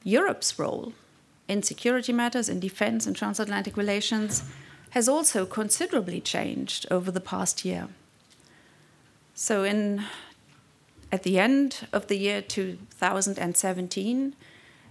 [0.05, 0.93] Europe's role
[1.49, 4.45] in security matters, in defense and transatlantic relations
[4.95, 7.89] has also considerably changed over the past year.
[9.35, 10.05] So, in,
[11.11, 14.37] at the end of the year 2017,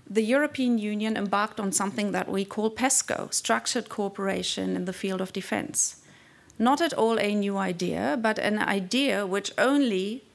[0.05, 5.21] the European Union embarked on something that we call PESCO, Structured Cooperation in the Field
[5.21, 6.03] of Defense.
[6.59, 10.25] Not at all a new idea, but an idea which only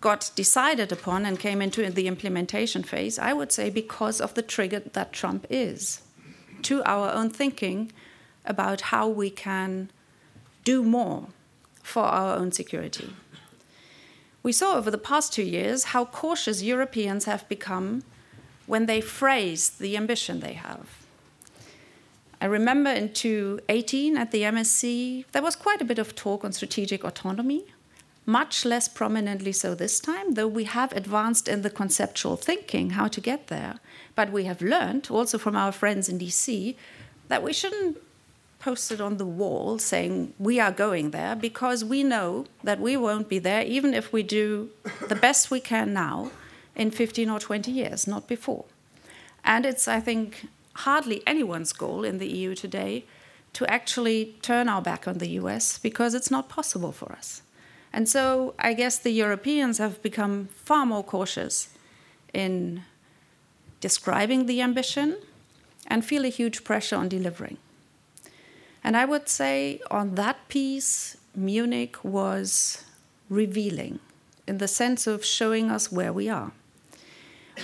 [0.00, 4.42] got decided upon and came into the implementation phase, I would say, because of the
[4.42, 6.02] trigger that Trump is
[6.62, 7.92] to our own thinking
[8.44, 9.90] about how we can
[10.64, 11.28] do more
[11.82, 13.10] for our own security.
[14.42, 18.02] We saw over the past two years how cautious Europeans have become
[18.66, 20.88] when they phrase the ambition they have.
[22.40, 26.52] I remember in 2018 at the MSC, there was quite a bit of talk on
[26.52, 27.66] strategic autonomy,
[28.26, 33.06] much less prominently so this time, though we have advanced in the conceptual thinking how
[33.06, 33.78] to get there.
[34.16, 36.74] But we have learned, also from our friends in DC,
[37.28, 37.98] that we shouldn't
[38.62, 43.28] posted on the wall saying we are going there because we know that we won't
[43.28, 44.70] be there even if we do
[45.08, 46.30] the best we can now
[46.76, 48.64] in 15 or 20 years, not before.
[49.44, 53.04] And it's, I think, hardly anyone's goal in the EU today
[53.54, 57.42] to actually turn our back on the US because it's not possible for us.
[57.92, 61.68] And so I guess the Europeans have become far more cautious
[62.32, 62.82] in
[63.80, 65.16] describing the ambition
[65.88, 67.58] and feel a huge pressure on delivering.
[68.84, 72.84] And I would say on that piece, Munich was
[73.28, 74.00] revealing
[74.46, 76.52] in the sense of showing us where we are.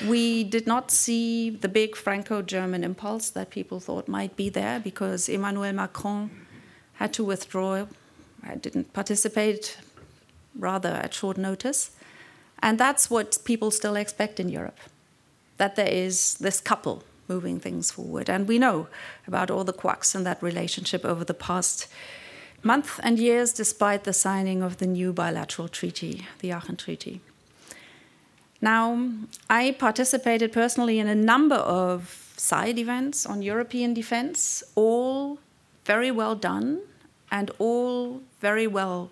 [0.06, 4.78] We did not see the big Franco German impulse that people thought might be there
[4.78, 6.30] because Emmanuel Macron
[6.94, 7.86] had to withdraw.
[8.42, 9.78] I didn't participate,
[10.54, 11.90] rather at short notice.
[12.60, 14.78] And that's what people still expect in Europe
[15.56, 18.28] that there is this couple moving things forward.
[18.28, 18.88] And we know
[19.26, 21.88] about all the quacks in that relationship over the past
[22.62, 27.20] month and years, despite the signing of the new bilateral treaty, the Aachen Treaty.
[28.60, 29.10] Now,
[29.48, 35.38] I participated personally in a number of side events on European defense, all
[35.84, 36.80] very well done
[37.30, 39.10] and all very well,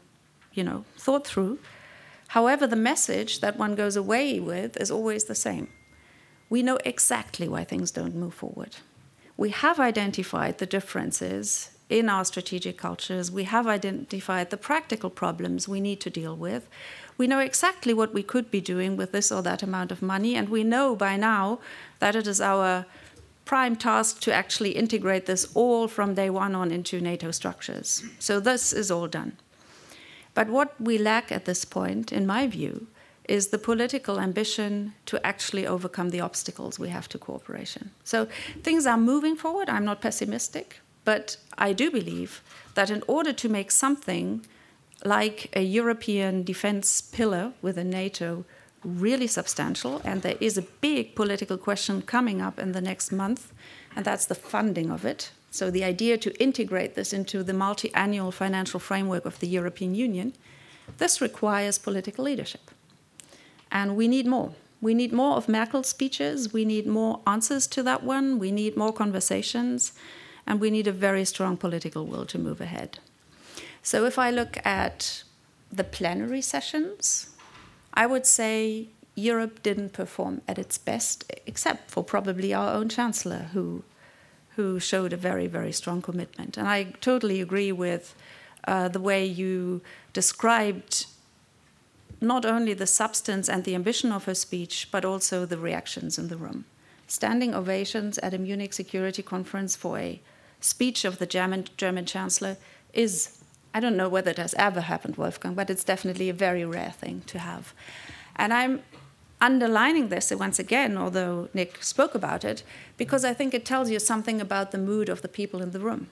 [0.53, 1.59] you know, thought through.
[2.29, 5.69] However, the message that one goes away with is always the same.
[6.49, 8.77] We know exactly why things don't move forward.
[9.37, 13.31] We have identified the differences in our strategic cultures.
[13.31, 16.69] We have identified the practical problems we need to deal with.
[17.19, 20.35] We know exactly what we could be doing with this or that amount of money,
[20.35, 21.59] and we know by now
[21.99, 22.87] that it is our
[23.45, 28.05] prime task to actually integrate this all from day one on into NATO structures.
[28.19, 29.37] So this is all done.
[30.35, 32.89] But what we lack at this point, in my view,
[33.29, 37.91] is the political ambition to actually overcome the obstacles we have to cooperation.
[38.05, 38.29] So
[38.63, 39.69] things are moving forward.
[39.69, 42.43] I'm not pessimistic, but I do believe
[42.75, 44.47] that in order to make something
[45.05, 48.45] like a European defense pillar within NATO
[48.85, 53.53] really substantial, and there is a big political question coming up in the next month,
[53.95, 55.31] and that's the funding of it.
[55.51, 59.95] So, the idea to integrate this into the multi annual financial framework of the European
[59.95, 60.35] Union,
[60.99, 62.71] this requires political leadership.
[63.77, 64.53] And we need more.
[64.81, 68.75] We need more of Merkel's speeches, we need more answers to that one, we need
[68.75, 69.93] more conversations,
[70.47, 72.99] and we need a very strong political will to move ahead.
[73.83, 75.25] So if I look at
[75.71, 77.31] the plenary sessions,
[77.93, 83.51] I would say Europe didn't perform at its best, except for probably our own chancellor,
[83.53, 83.83] who
[84.57, 86.57] who showed a very very strong commitment.
[86.57, 86.79] And I
[87.11, 88.15] totally agree with
[88.67, 89.83] uh, the way you
[90.15, 91.07] described
[92.21, 96.29] not only the substance and the ambition of her speech, but also the reactions in
[96.29, 96.65] the room.
[97.07, 100.21] Standing ovations at a Munich Security Conference for a
[100.61, 102.57] speech of the German, German Chancellor
[102.93, 103.39] is
[103.77, 106.93] I don't know whether it has ever happened, Wolfgang, but it's definitely a very rare
[106.93, 107.75] thing to have.
[108.35, 108.83] And I'm
[109.39, 112.63] underlining this once again, although Nick spoke about it,
[112.97, 115.81] because I think it tells you something about the mood of the people in the
[115.81, 116.09] room.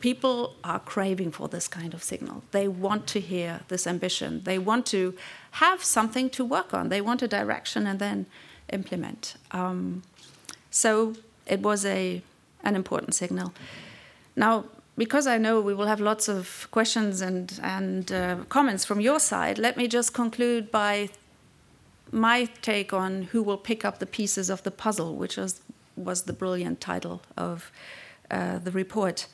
[0.00, 2.42] People are craving for this kind of signal.
[2.50, 4.42] They want to hear this ambition.
[4.44, 5.14] They want to
[5.52, 6.88] have something to work on.
[6.88, 8.26] They want a direction and then
[8.72, 9.36] implement.
[9.52, 10.02] Um,
[10.70, 11.14] so
[11.46, 12.22] it was a,
[12.62, 13.52] an important signal.
[14.34, 14.64] Now,
[14.98, 19.20] because I know we will have lots of questions and, and uh, comments from your
[19.20, 21.10] side, let me just conclude by
[22.12, 25.60] my take on who will pick up the pieces of the puzzle, which was,
[25.96, 27.70] was the brilliant title of
[28.30, 29.26] uh, the report.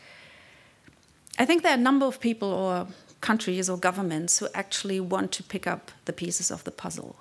[1.43, 2.87] I think there are a number of people or
[3.21, 7.17] countries or governments who actually want to pick up the pieces of the puzzle.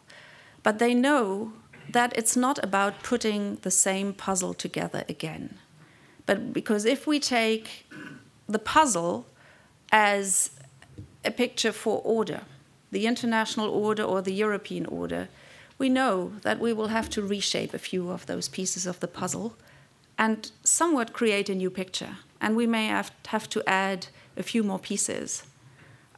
[0.61, 1.53] But they know
[1.89, 5.57] that it's not about putting the same puzzle together again.
[6.27, 7.89] But because if we take
[8.47, 9.25] the puzzle
[9.91, 10.51] as
[11.25, 12.41] a picture for order,
[12.91, 15.29] the international order or the European order,
[15.79, 19.07] we know that we will have to reshape a few of those pieces of the
[19.07, 19.55] puzzle
[20.15, 22.17] and somewhat create a new picture.
[22.41, 25.43] And we may have, have to add a few more pieces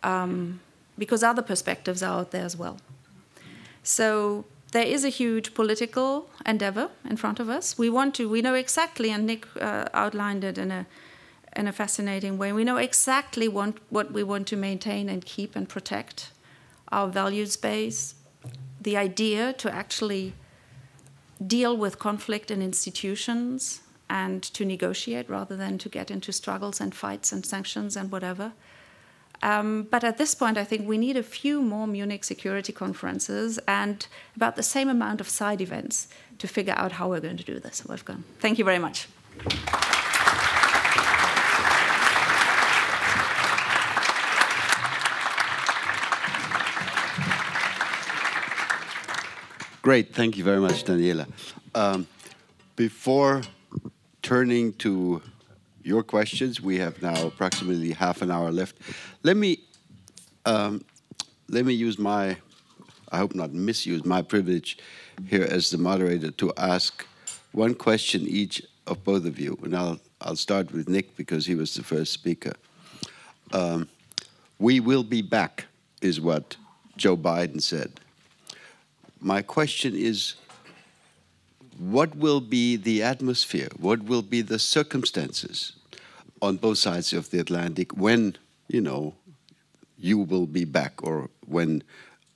[0.02, 0.62] um,
[0.98, 2.78] because other perspectives are out there as well.
[3.84, 7.78] So there is a huge political endeavor in front of us.
[7.78, 10.86] We want to, we know exactly, and Nick uh, outlined it in a
[11.56, 12.52] in a fascinating way.
[12.52, 16.32] We know exactly what, what we want to maintain and keep and protect
[16.92, 18.16] our values base,
[18.82, 20.34] the idea to actually
[21.46, 26.93] deal with conflict in institutions and to negotiate rather than to get into struggles and
[26.93, 28.54] fights and sanctions and whatever.
[29.41, 33.60] Um, but at this point, I think we need a few more Munich security conferences
[33.68, 37.43] and about the same amount of side events to figure out how we're going to
[37.43, 38.24] do this, Wolfgang.
[38.39, 39.08] Thank you very much.
[49.82, 51.28] Great, thank you very much, Daniela.
[51.76, 52.08] Um,
[52.78, 53.41] before
[54.34, 55.22] turning to
[55.84, 58.76] your questions, we have now approximately half an hour left.
[59.22, 59.60] Let me
[60.44, 60.84] um,
[61.50, 62.36] let me use my,
[63.12, 64.80] I hope not misuse my privilege
[65.28, 67.06] here as the moderator to ask
[67.52, 71.54] one question each of both of you, and I'll, I'll start with Nick because he
[71.54, 72.54] was the first speaker.
[73.52, 73.88] Um,
[74.58, 75.66] we will be back,
[76.02, 76.58] is what
[76.98, 78.00] Joe Biden said.
[79.22, 80.34] My question is
[81.78, 83.70] what will be the atmosphere?
[83.78, 85.74] What will be the circumstances
[86.42, 88.36] on both sides of the Atlantic when,
[88.68, 89.16] you know,
[89.98, 91.84] you will be back or when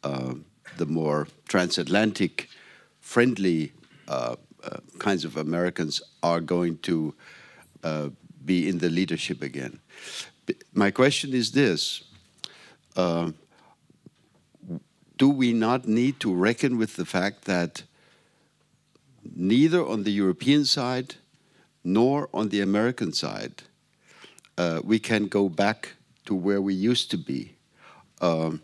[0.04, 0.36] uh,
[0.78, 2.50] the more transatlantic
[3.02, 3.74] friendly
[4.08, 7.14] uh, uh, kinds of Americans are going to
[7.84, 8.10] uh,
[8.46, 9.80] be in the leadership again.
[10.74, 12.04] My question is this
[12.96, 13.32] uh,
[15.18, 17.84] Do we not need to reckon with the fact that
[19.36, 21.16] neither on the European side
[21.84, 23.64] nor on the American side
[24.58, 25.94] uh, we can go back
[26.26, 27.54] to where we used to be?
[28.22, 28.62] Um,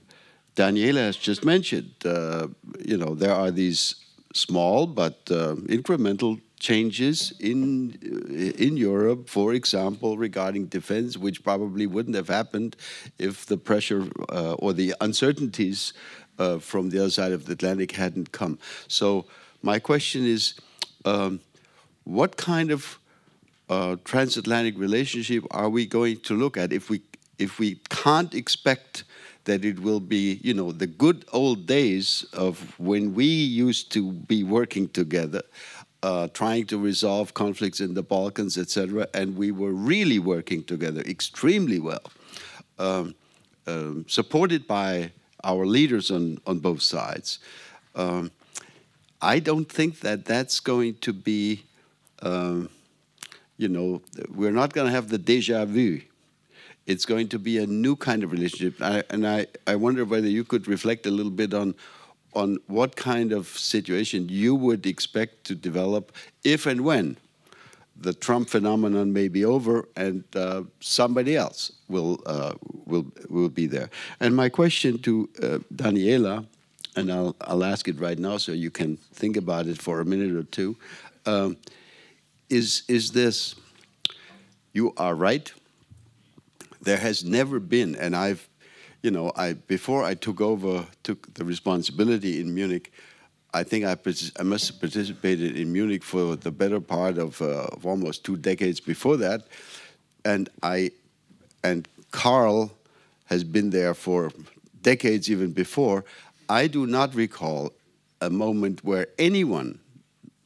[0.56, 2.48] Daniela has just mentioned, uh,
[2.84, 3.96] you know, there are these
[4.34, 11.86] small but uh, incremental changes in uh, in Europe, for example, regarding defense, which probably
[11.88, 12.76] wouldn't have happened
[13.20, 15.94] if the pressure uh, or the uncertainties
[16.40, 18.58] uh, from the other side of the Atlantic hadn't come.
[18.88, 19.26] So
[19.64, 20.54] my question is,
[21.06, 21.40] um,
[22.04, 23.00] what kind of
[23.70, 27.02] uh, transatlantic relationship are we going to look at if we
[27.40, 29.04] if we can't expect
[29.46, 34.12] that it will be, you know, the good old days of when we used to
[34.12, 35.42] be working together,
[36.04, 41.02] uh, trying to resolve conflicts in the Balkans, etc., and we were really working together
[41.02, 42.04] extremely well,
[42.80, 43.16] um,
[43.68, 45.12] um, supported by
[45.44, 47.40] our leaders on, on both sides.
[47.96, 48.32] Um,
[49.24, 51.64] I don't think that that's going to be,
[52.22, 52.70] um,
[53.58, 56.02] you know, we're not going to have the deja vu
[56.86, 58.82] it's going to be a new kind of relationship.
[58.82, 61.76] I, and I, I wonder whether you could reflect a little bit on
[62.36, 66.12] on what kind of situation you would expect to develop
[66.44, 67.16] if and when
[67.96, 72.54] the Trump phenomenon may be over and uh, somebody else will uh,
[72.86, 73.90] will will be there.
[74.20, 76.48] And my question to uh, Daniela,
[76.96, 80.06] and I'll I'll ask it right now so you can think about it for a
[80.06, 80.78] minute or two,
[81.26, 81.58] um,
[82.50, 83.56] is is this?
[84.74, 85.52] You are right
[86.84, 88.48] there has never been, and I've,
[89.02, 92.92] you know, I before I took over, took the responsibility in Munich.
[93.54, 93.96] I think I,
[94.40, 98.36] I must have participated in Munich for the better part of, uh, of almost two
[98.36, 99.44] decades before that,
[100.26, 100.92] and I,
[101.64, 102.72] and Carl
[103.26, 104.32] has been there for
[104.82, 106.04] decades even before.
[106.50, 107.74] I do not recall
[108.22, 109.80] a moment where anyone,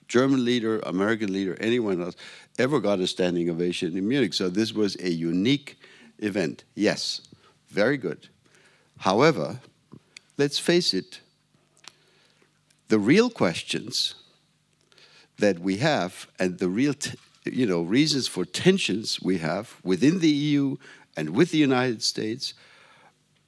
[0.08, 2.16] German leader, American leader, anyone else,
[2.58, 4.34] ever got a standing ovation in Munich.
[4.34, 5.78] So this was a unique
[6.20, 6.64] event.
[6.76, 7.22] Yes,
[7.70, 8.30] very good.
[9.00, 9.60] However,
[10.38, 11.22] let's face it,
[12.88, 14.16] the real questions
[15.38, 16.95] that we have and the real
[17.43, 20.78] you know reasons for tensions we have within the EU
[21.16, 22.54] and with the United States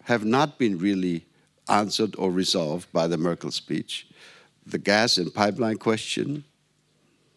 [0.03, 1.25] have not been really
[1.69, 4.07] answered or resolved by the Merkel speech.
[4.65, 6.43] The gas and pipeline question,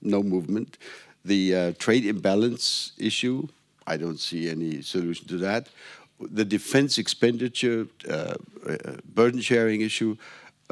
[0.00, 0.78] no movement.
[1.24, 3.48] The uh, trade imbalance issue,
[3.86, 5.68] I don't see any solution to that.
[6.20, 8.34] The defense expenditure uh,
[8.68, 10.16] uh, burden sharing issue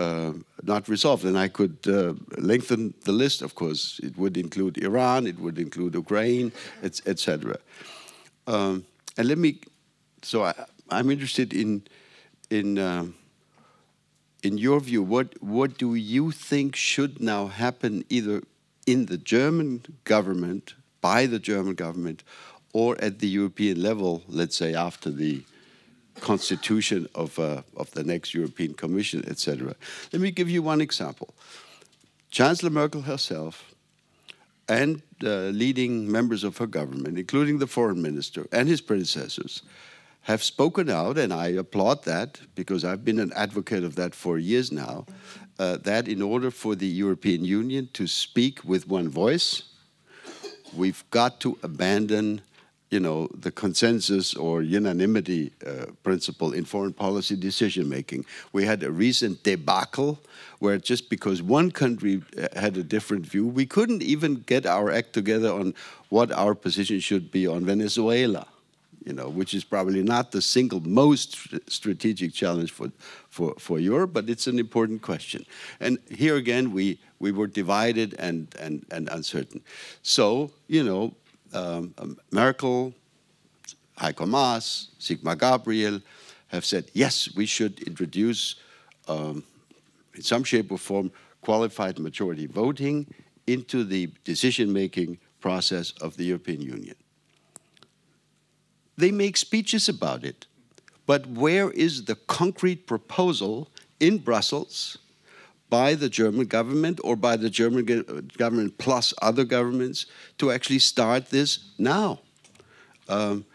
[0.01, 0.33] uh,
[0.63, 3.43] not resolved, and I could uh, lengthen the list.
[3.43, 6.53] Of course, it would include Iran, it would include Ukraine,
[6.93, 7.57] etc.
[7.57, 8.85] Et um,
[9.19, 9.61] and let me.
[10.23, 10.55] So I,
[10.91, 11.83] am interested in
[12.49, 13.15] in um,
[14.43, 15.03] in your view.
[15.03, 18.43] What what do you think should now happen, either
[18.87, 22.23] in the German government by the German government,
[22.73, 25.43] or at the European level, let's say after the
[26.21, 29.75] constitution of, uh, of the next European Commission, etc.
[30.13, 31.35] Let me give you one example.
[32.31, 33.75] Chancellor Merkel herself
[34.69, 39.63] and uh, leading members of her government, including the foreign minister and his predecessors,
[40.23, 44.39] have spoken out, and I applaud that because I've been an advocate of that for
[44.39, 45.07] years now.
[45.59, 49.65] Uh, that in order for the European Union to speak with one voice,
[50.75, 52.41] we've got to abandon
[52.91, 58.25] you know, the consensus or unanimity uh, principle in foreign policy decision making.
[58.53, 60.19] We had a recent debacle
[60.59, 64.91] where just because one country uh, had a different view, we couldn't even get our
[64.91, 65.75] act together on
[66.09, 68.49] what our position should be on Venezuela,
[69.05, 71.39] you know, which is probably not the single most
[71.71, 72.91] strategic challenge for,
[73.29, 75.45] for, for Europe, but it's an important question.
[75.81, 79.63] And here again, we, we were divided and, and, and uncertain.
[80.03, 81.15] So, you know,
[81.53, 82.95] um, um, Merkel,
[83.99, 86.01] Heiko Maas, Sigmar Gabriel
[86.49, 88.57] have said, yes, we should introduce,
[89.09, 89.43] um,
[90.15, 93.07] in some shape or form, qualified majority voting
[93.47, 96.95] into the decision making process of the European Union.
[99.01, 100.47] They make speeches about it,
[101.07, 104.99] but where is the concrete proposal in Brussels
[105.71, 107.87] by the German government or by the German
[108.37, 110.05] government plus other governments
[110.37, 112.21] to actually start this now?
[113.09, 113.47] Um,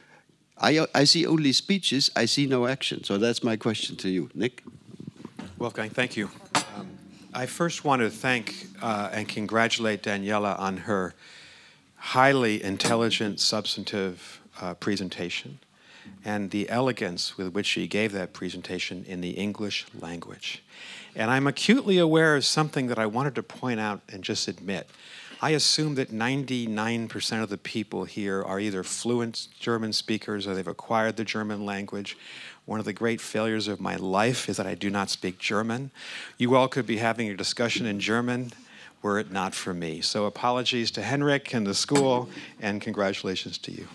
[0.58, 3.04] I, I see only speeches, I see no action.
[3.04, 4.32] So that's my question to you.
[4.34, 4.64] Nick?
[5.60, 6.32] Wolfgang, thank you.
[6.76, 6.90] Um,
[7.36, 11.14] I first want to thank uh, and congratulate Daniela on her
[11.98, 15.60] highly intelligent, substantive uh, presentation
[16.24, 20.64] and the elegance with which she gave that presentation in the English language.
[21.16, 24.90] And I'm acutely aware of something that I wanted to point out and just admit.
[25.42, 30.68] I assume that 99% of the people here are either fluent German speakers or they've
[30.68, 32.18] acquired the German language.
[32.66, 35.92] One of the great failures of my life is that I do not speak German.
[36.38, 38.54] You all could be having a discussion in German
[39.02, 40.02] were it not for me.
[40.02, 42.28] So apologies to Henrik and the school,
[42.60, 43.88] and congratulations to you.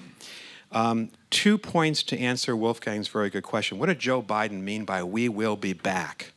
[0.72, 3.78] Um, two points to answer Wolfgang's very good question.
[3.78, 6.32] What did Joe Biden mean by we will be back?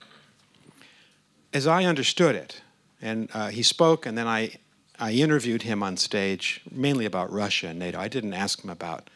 [1.54, 2.62] As I understood it,
[3.02, 4.54] and uh, he spoke, and then I
[5.00, 8.00] I interviewed him on stage mainly about Russia and NATO.
[8.00, 9.10] I didn't ask him about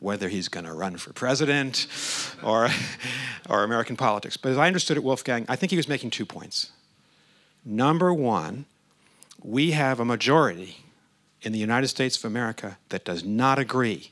[0.00, 1.86] whether he's going to run for president
[2.42, 2.68] or,
[3.48, 4.36] or American politics.
[4.36, 6.72] But as I understood it, Wolfgang, I think he was making two points.
[7.64, 8.66] Number one,
[9.42, 10.84] we have a majority
[11.40, 14.11] in the United States of America that does not agree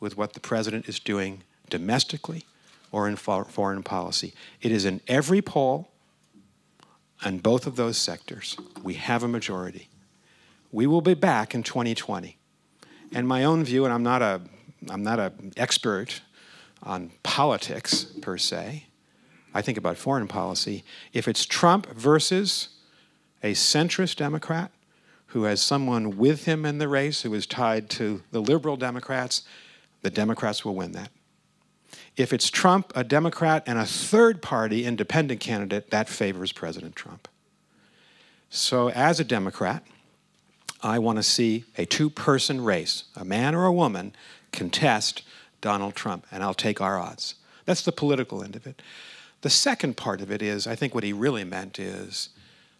[0.00, 2.44] with what the president is doing domestically
[2.90, 4.34] or in foreign policy.
[4.62, 5.90] It is in every poll
[7.24, 8.56] on both of those sectors.
[8.82, 9.88] We have a majority
[10.72, 12.36] we will be back in 2020.
[13.12, 14.40] And my own view, and I'm not a
[14.88, 16.22] I'm not an expert
[16.82, 18.86] on politics per se.
[19.52, 20.84] I think about foreign policy.
[21.12, 22.68] If it's Trump versus
[23.42, 24.70] a centrist Democrat
[25.28, 29.42] who has someone with him in the race who is tied to the liberal Democrats,
[30.02, 31.10] the Democrats will win that.
[32.16, 37.28] If it's Trump, a Democrat, and a third party independent candidate, that favors President Trump.
[38.50, 39.84] So, as a Democrat,
[40.82, 44.14] I want to see a two person race, a man or a woman,
[44.52, 45.22] contest
[45.60, 47.34] Donald Trump, and I'll take our odds.
[47.64, 48.80] That's the political end of it.
[49.42, 52.30] The second part of it is I think what he really meant is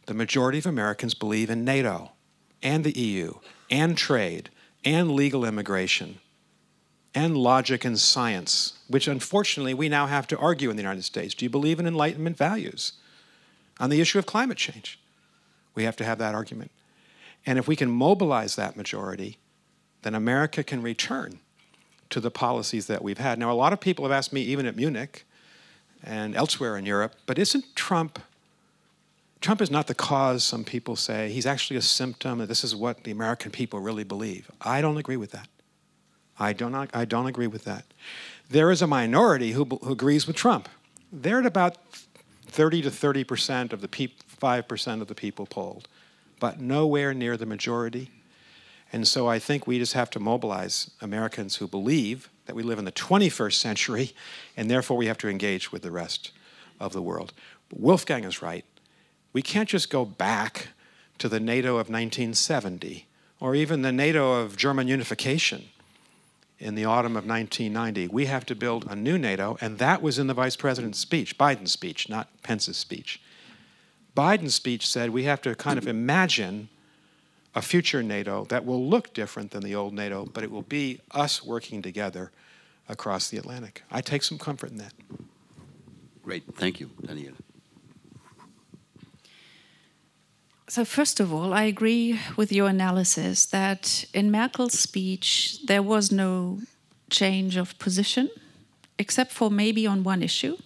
[0.07, 2.13] the majority of Americans believe in NATO
[2.63, 3.35] and the EU
[3.71, 4.51] and trade
[4.85, 6.19] and legal immigration
[7.19, 11.35] and logic and science, which unfortunately we now have to argue in the United States.
[11.35, 12.93] Do you believe in Enlightenment values?
[13.81, 15.01] On the issue of climate change,
[15.75, 16.71] we have to have that argument.
[17.45, 19.37] And if we can mobilize that majority,
[20.03, 21.41] then America can return
[22.11, 23.37] to the policies that we've had.
[23.37, 25.25] Now, a lot of people have asked me, even at Munich
[26.05, 28.21] and elsewhere in Europe, but isn't Trump?
[29.41, 31.33] Trump is not the cause, some people say.
[31.33, 34.49] He's actually a symptom, and this is what the American people really believe.
[34.61, 35.49] I don't agree with that.
[36.39, 37.85] I don't, I don't agree with that.
[38.49, 40.69] There is a minority who, who agrees with Trump.
[41.13, 41.77] They're at about
[42.47, 45.89] 30 to 30 percent of the 5 percent of the people polled
[46.41, 48.11] but nowhere near the majority.
[48.93, 52.79] And so I think we just have to mobilize Americans who believe that we live
[52.79, 54.13] in the 21st century,
[54.57, 56.33] and therefore we have to engage with the rest
[56.81, 57.33] of the world.
[57.69, 58.65] But Wolfgang is right.
[59.33, 60.69] We can't just go back
[61.19, 63.07] to the NATO of 1970
[63.41, 65.67] or even the NATO of German unification
[66.59, 68.09] in the autumn of 1990.
[68.09, 71.39] We have to build a new NATO, and that was in the vice president's speech,
[71.39, 73.21] Biden's speech, not Pence's speech.
[74.17, 76.69] Biden's speech said we have to kind of imagine
[77.55, 81.01] a future NATO that will look different than the old NATO, but it will be
[81.13, 82.31] us working together
[82.89, 83.83] across the Atlantic.
[83.91, 84.93] I take some comfort in that.
[86.23, 86.45] Great.
[86.55, 87.35] Thank you, Daniel.
[90.71, 96.13] So, first of all, I agree with your analysis that in Merkel's speech there was
[96.13, 96.61] no
[97.09, 98.29] change of position,
[98.99, 100.59] except for maybe on one issue.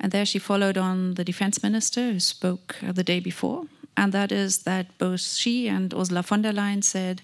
[0.00, 3.66] And there she followed on the defense minister who spoke the day before.
[3.98, 7.20] And that is that both she and Ursula von der Leyen said,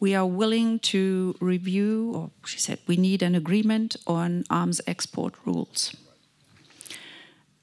[0.00, 5.34] we are willing to review, or she said, we need an agreement on arms export
[5.44, 5.94] rules.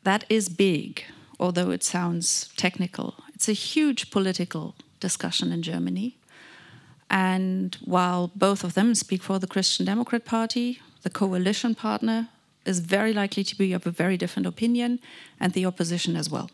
[0.03, 1.05] That is big,
[1.43, 3.15] although it sounds technical.
[3.35, 6.15] It's a huge political discussion in Germany.
[7.09, 12.29] And while both of them speak for the Christian Democrat Party, the coalition partner
[12.65, 14.99] is very likely to be of a very different opinion,
[15.37, 16.49] and the opposition as well.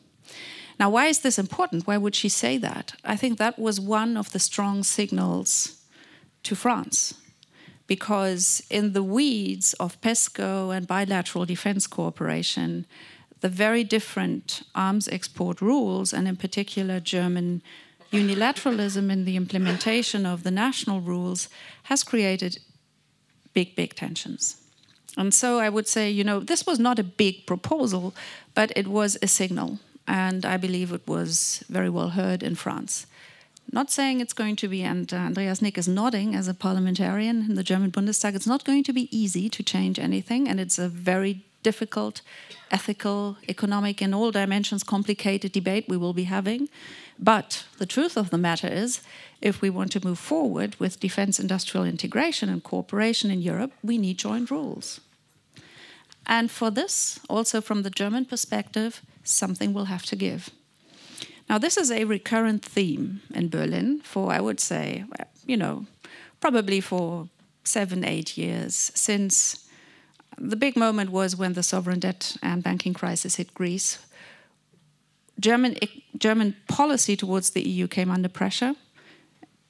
[0.80, 1.86] Now, why is this important?
[1.86, 2.94] Why would she say that?
[3.06, 5.84] I think that was one of the strong signals
[6.42, 7.14] to France.
[7.86, 12.88] Because in the weeds of PESCO and bilateral defense cooperation,
[13.42, 17.62] the very different arms export rules, and in particular German
[18.12, 21.48] unilateralism in the implementation of the national rules
[21.84, 22.60] has created
[23.54, 24.58] big, big tensions.
[25.18, 28.14] And so I would say, you know, this was not a big proposal,
[28.54, 29.80] but it was a signal.
[30.08, 33.06] And I believe it was very well heard in France.
[33.72, 37.56] Not saying it's going to be, and Andreas Nick is nodding as a parliamentarian in
[37.56, 40.90] the German Bundestag, it's not going to be easy to change anything, and it's a
[40.90, 42.22] very difficult,
[42.72, 46.70] ethical, economic, in all dimensions, complicated debate we will be having.
[47.18, 49.02] But the truth of the matter is,
[49.42, 53.98] if we want to move forward with defense industrial integration and cooperation in Europe, we
[53.98, 55.02] need joint rules.
[56.26, 60.50] And for this, also from the German perspective, something will have to give.
[61.50, 65.06] Now, this is a recurrent theme in Berlin for, I would say,
[65.48, 65.88] you know,
[66.40, 67.28] probably for
[67.64, 69.69] seven, eight years since
[70.40, 74.00] the big moment was when the sovereign debt and banking crisis hit Greece.
[75.40, 75.78] German,
[76.18, 78.74] German policy towards the EU came under pressure.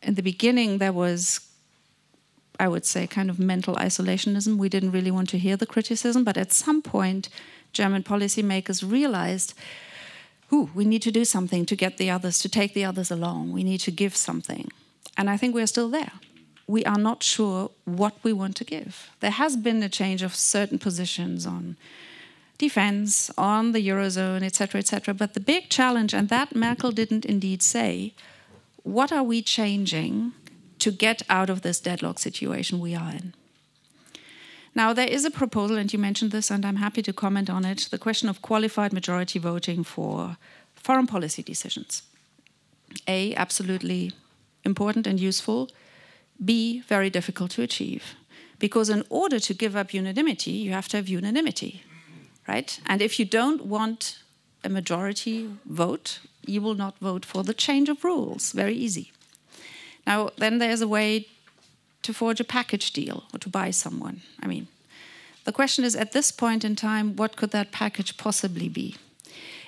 [0.01, 1.41] In the beginning, there was,
[2.59, 4.57] I would say, kind of mental isolationism.
[4.57, 7.30] We didn't really want to hear the criticism, but at some point,
[7.74, 9.53] German policymakers realized,
[10.53, 13.51] ooh, we need to do something to get the others, to take the others along.
[13.51, 14.72] We need to give something.
[15.17, 16.11] And I think we're still there
[16.70, 19.09] we are not sure what we want to give.
[19.22, 21.78] There has been a change of certain positions on
[22.59, 25.15] defense, on the Eurozone, etc., etc.
[25.15, 28.13] But the big challenge, and that Merkel didn't indeed say,
[28.84, 30.34] what are we changing
[30.78, 33.34] to get out of this deadlock situation we are in?
[34.76, 37.65] Now, there is a proposal, and you mentioned this, and I'm happy to comment on
[37.65, 40.38] it the question of qualified majority voting for
[40.76, 42.03] foreign policy decisions.
[43.07, 44.11] A, absolutely
[44.63, 45.67] important and useful.
[46.44, 48.16] B, very difficult to achieve.
[48.60, 51.84] Because in order to give up unanimity, you have to have unanimity,
[52.48, 52.80] right?
[52.86, 54.20] And if you don't want
[54.64, 58.52] a majority vote, you will not vote for the change of rules.
[58.52, 59.12] Very easy.
[60.06, 61.28] Now, then there's a way
[62.02, 64.22] to forge a package deal or to buy someone.
[64.42, 64.68] I mean,
[65.46, 68.96] the question is at this point in time, what could that package possibly be?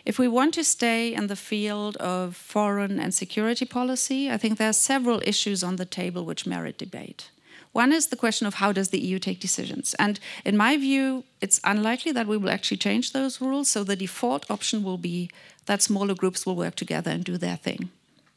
[0.04, 4.58] If we want to stay in the field of foreign and security policy, I think
[4.58, 7.30] there are several issues on the table which merit debate.
[7.72, 9.93] One is the question of how does the EU take decisions?
[9.97, 13.70] And in my view, it's unlikely that we will actually change those rules.
[13.70, 15.30] So the default option will be
[15.68, 17.89] that smaller groups will work together and do their thing.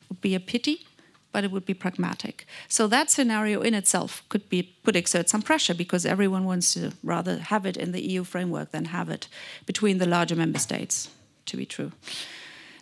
[0.03, 0.87] It would be a pity,
[1.33, 2.47] but it would be pragmatic.
[2.69, 6.93] So that scenario in itself could be could exert some pressure because everyone wants to
[7.03, 9.27] rather have it in the EU framework than have it
[9.67, 11.09] between the larger member states
[11.47, 11.93] to be true.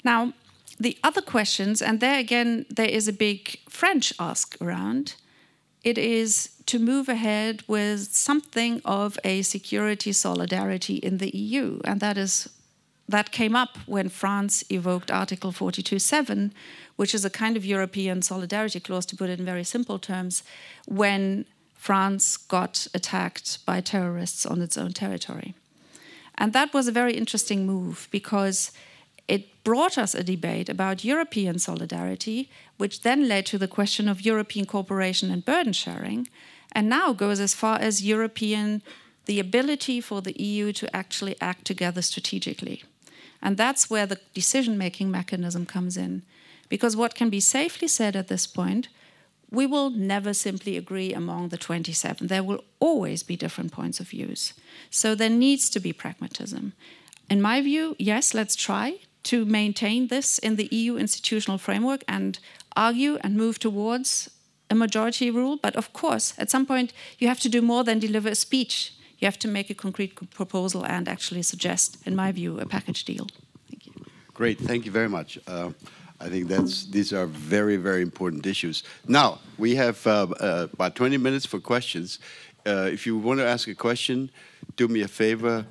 [0.05, 0.33] Now,
[0.79, 5.15] the other questions, and there again, there is a big French ask around.
[5.85, 12.01] It is to move ahead with something of a security solidarity in the EU, and
[12.01, 12.49] that is
[13.09, 16.53] that came up when France evoked Article 42.7,
[16.97, 20.43] which is a kind of European solidarity clause, to put it in very simple terms,
[20.87, 21.45] when
[21.75, 25.55] France got attacked by terrorists on its own territory.
[26.37, 28.73] And that was a very interesting move because
[29.29, 34.27] it brought us a debate about European solidarity, which then led to the question of
[34.27, 36.29] European cooperation and burden sharing,
[36.73, 38.83] and now goes as far as European,
[39.27, 42.83] the ability for the EU to actually act together strategically.
[43.41, 46.23] And that's where the decision making mechanism comes in.
[46.69, 48.89] Because what can be safely said at this point
[49.53, 52.27] we will never simply agree among the 27.
[52.27, 54.55] There will always be different points of views.
[54.91, 56.73] So there needs to be pragmatism.
[57.29, 62.39] In my view, yes, let's try to maintain this in the EU institutional framework and
[62.77, 64.31] argue and move towards
[64.71, 65.59] a majority rule.
[65.63, 68.95] But of course, at some point, you have to do more than deliver a speech.
[69.19, 73.05] You have to make a concrete proposal and actually suggest, in my view, a package
[73.05, 73.29] deal.
[73.71, 73.93] Thank you.
[74.35, 75.39] Great, thank you very much.
[75.47, 75.71] Uh,
[76.23, 78.85] I think that's these are very very important issues.
[79.09, 82.21] Now we have uh, uh, about 20 minutes for questions.
[82.65, 84.31] Uh, if you want to ask a question,
[84.77, 85.67] do me a favor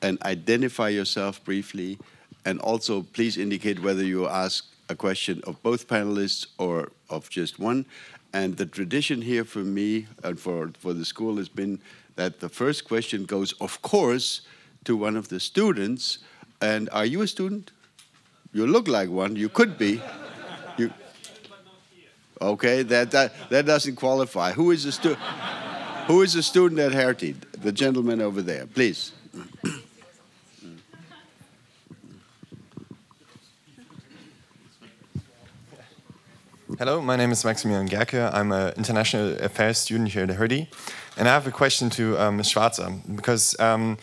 [0.00, 1.98] and identify yourself briefly,
[2.46, 7.58] and also please indicate whether you ask a question of both panelists or of just
[7.58, 7.84] one.
[8.32, 11.78] And the tradition here for me and for for the school has been
[12.16, 14.40] that the first question goes, of course,
[14.84, 16.18] to one of the students.
[16.60, 17.70] And are you a student?
[18.54, 19.34] You look like one.
[19.34, 20.00] You could be.
[20.78, 20.92] You,
[22.40, 24.52] okay, that, that, that doesn't qualify.
[24.52, 25.16] Who is, a stu-
[26.06, 27.34] who is a student at Hertie?
[27.60, 29.10] The gentleman over there, please.
[36.78, 38.32] Hello, my name is Maximilian Gerke.
[38.32, 40.68] I'm an international affairs student here at Hertie.
[41.16, 42.52] And I have a question to um, Ms.
[42.52, 43.98] Schwarzer, because um,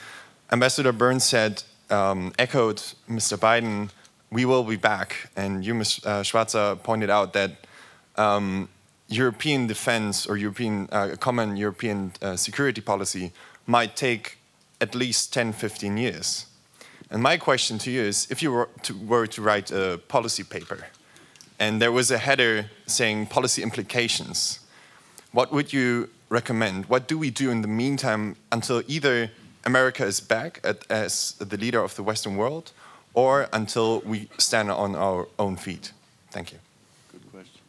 [0.52, 2.78] Ambassador Burns said, um, echoed
[3.10, 3.38] Mr.
[3.38, 3.90] Biden
[4.32, 5.30] we will be back.
[5.36, 6.00] And you, Ms.
[6.04, 7.52] Uh, Schwarzer, pointed out that
[8.16, 8.70] um,
[9.08, 13.34] European defense or European uh, common European uh, security policy
[13.68, 14.38] might take
[14.80, 16.46] at least 10, 15 years.
[17.10, 20.44] And my question to you is if you were to, were to write a policy
[20.44, 20.88] paper
[21.60, 24.62] and there was a header saying policy implications,
[25.34, 26.86] what would you recommend?
[26.86, 29.30] What do we do in the meantime until either
[29.66, 32.72] America is back at, as the leader of the Western world
[33.14, 35.92] or until we stand on our own feet?
[36.32, 36.60] Thank you.
[37.12, 37.62] Good question.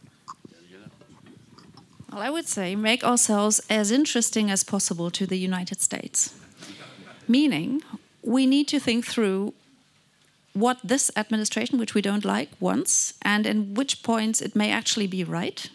[2.12, 6.34] Well, I would say make ourselves as interesting as possible to the United States.
[7.28, 7.82] Meaning,
[8.22, 9.55] we need to think through
[10.53, 15.07] what this administration, which we don't like, wants, and in which points it may actually
[15.07, 15.70] be right.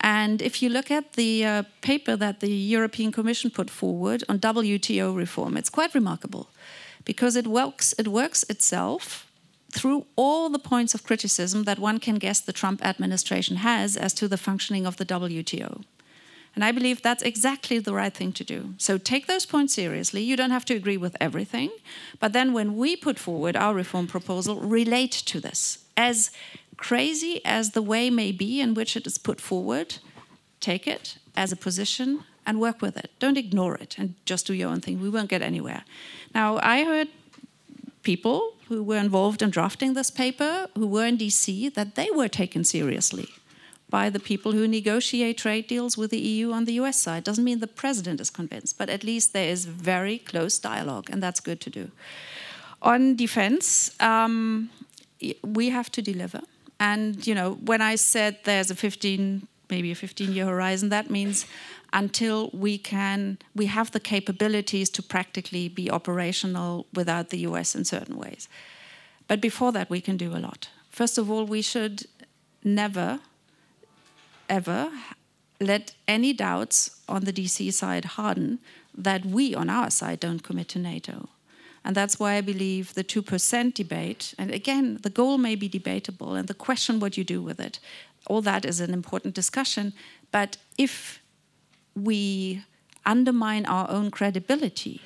[0.00, 4.38] And if you look at the uh, paper that the European Commission put forward on
[4.38, 6.48] WTO reform, it's quite remarkable
[7.08, 9.26] because it works, it works itself
[9.72, 14.12] through all the points of criticism that one can guess the Trump administration has as
[14.12, 15.84] to the functioning of the WTO.
[16.54, 18.74] And I believe that's exactly the right thing to do.
[18.76, 20.22] So take those points seriously.
[20.22, 21.70] You don't have to agree with everything.
[22.20, 25.78] But then when we put forward our reform proposal, relate to this.
[25.96, 26.30] As
[26.76, 29.96] crazy as the way may be in which it is put forward,
[30.60, 33.10] take it as a position and work with it.
[33.18, 35.02] Don't ignore it and just do your own thing.
[35.02, 35.84] We won't get anywhere.
[36.34, 37.08] Now, I heard
[38.02, 42.28] people who were involved in drafting this paper, who were in DC, that they were
[42.28, 43.28] taken seriously
[43.90, 47.22] by the people who negotiate trade deals with the EU on the US side.
[47.22, 51.22] Doesn't mean the president is convinced, but at least there is very close dialogue, and
[51.22, 51.90] that's good to do.
[52.80, 54.70] On defense, um,
[55.42, 56.40] we have to deliver.
[56.80, 61.46] And you know, when I said there's a 15, maybe a 15-year horizon, that means
[61.92, 67.84] until we can, we have the capabilities to practically be operational without the US in
[67.84, 68.48] certain ways.
[69.26, 70.68] But before that, we can do a lot.
[70.90, 72.06] First of all, we should
[72.64, 73.20] never
[74.48, 74.90] ever
[75.60, 78.58] let any doubts on the DC side harden
[78.96, 81.28] that we on our side don't commit to NATO.
[81.84, 86.34] And that's why I believe the 2% debate, and again, the goal may be debatable,
[86.34, 87.78] and the question what you do with it,
[88.28, 89.92] all that is an important discussion.
[90.30, 91.20] But if
[91.94, 92.64] we
[93.04, 95.00] undermine our own credibility,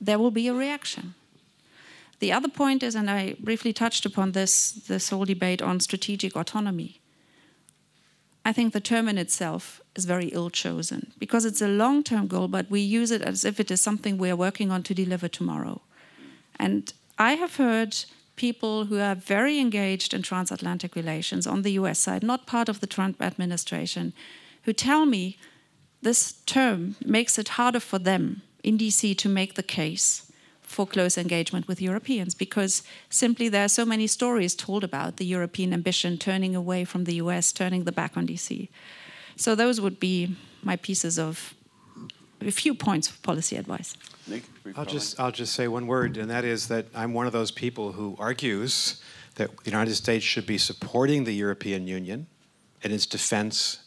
[0.00, 1.14] there will be a reaction.
[2.18, 6.34] The other point is, and I briefly touched upon this, this whole debate on strategic
[6.34, 7.00] autonomy.
[8.44, 12.26] I think the term in itself is very ill chosen because it's a long term
[12.26, 14.94] goal, but we use it as if it is something we are working on to
[14.94, 15.82] deliver tomorrow.
[16.58, 17.96] And I have heard
[18.36, 22.80] people who are very engaged in transatlantic relations on the US side, not part of
[22.80, 24.12] the Trump administration,
[24.62, 25.38] who tell me
[26.02, 30.30] this term makes it harder for them in DC to make the case
[30.60, 35.24] for close engagement with Europeans because simply there are so many stories told about the
[35.24, 38.68] European ambition turning away from the US, turning the back on DC.
[39.36, 41.54] So those would be my pieces of
[42.40, 43.96] a few points of policy advice.
[44.26, 44.42] Nick,
[44.76, 47.50] I'll just, I'll just say one word, and that is that I'm one of those
[47.50, 49.00] people who argues
[49.36, 52.26] that the United States should be supporting the European Union
[52.82, 53.80] in its defense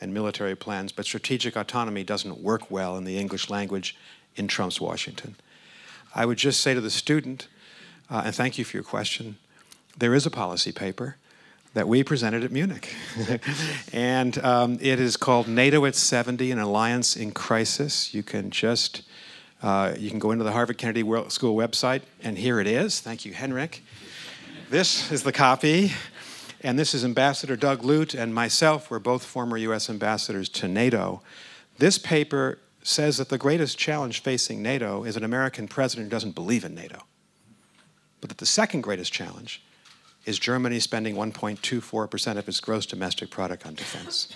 [0.00, 3.96] and military plans, but strategic autonomy doesn't work well in the English language
[4.34, 5.36] in Trump's Washington.
[6.14, 7.48] I would just say to the student,
[8.10, 9.38] uh, and thank you for your question,
[9.96, 11.16] there is a policy paper
[11.76, 12.94] that we presented at Munich.
[13.92, 18.14] and um, it is called NATO at 70, an alliance in crisis.
[18.14, 19.02] You can just,
[19.62, 23.00] uh, you can go into the Harvard Kennedy School website, and here it is.
[23.00, 23.82] Thank you, Hendrik.
[24.70, 25.92] This is the copy.
[26.62, 28.90] And this is Ambassador Doug Lute and myself.
[28.90, 29.90] We're both former U.S.
[29.90, 31.20] ambassadors to NATO.
[31.76, 36.34] This paper says that the greatest challenge facing NATO is an American president who doesn't
[36.34, 37.02] believe in NATO.
[38.22, 39.62] But that the second greatest challenge
[40.26, 44.28] is Germany spending 1.24% of its gross domestic product on defense.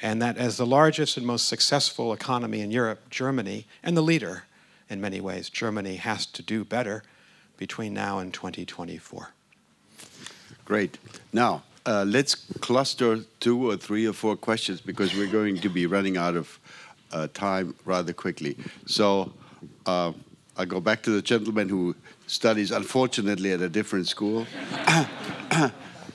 [0.00, 4.44] And that as the largest and most successful economy in Europe, Germany, and the leader
[4.88, 7.02] in many ways, Germany has to do better
[7.58, 9.30] between now and 2024.
[10.64, 10.98] Great.
[11.32, 15.86] Now, uh, let's cluster two or three or four questions because we're going to be
[15.86, 16.58] running out of
[17.12, 18.56] uh, time rather quickly.
[18.86, 19.32] So
[19.86, 20.12] uh,
[20.56, 21.96] I go back to the gentleman who
[22.28, 24.46] studies, unfortunately, at a different school.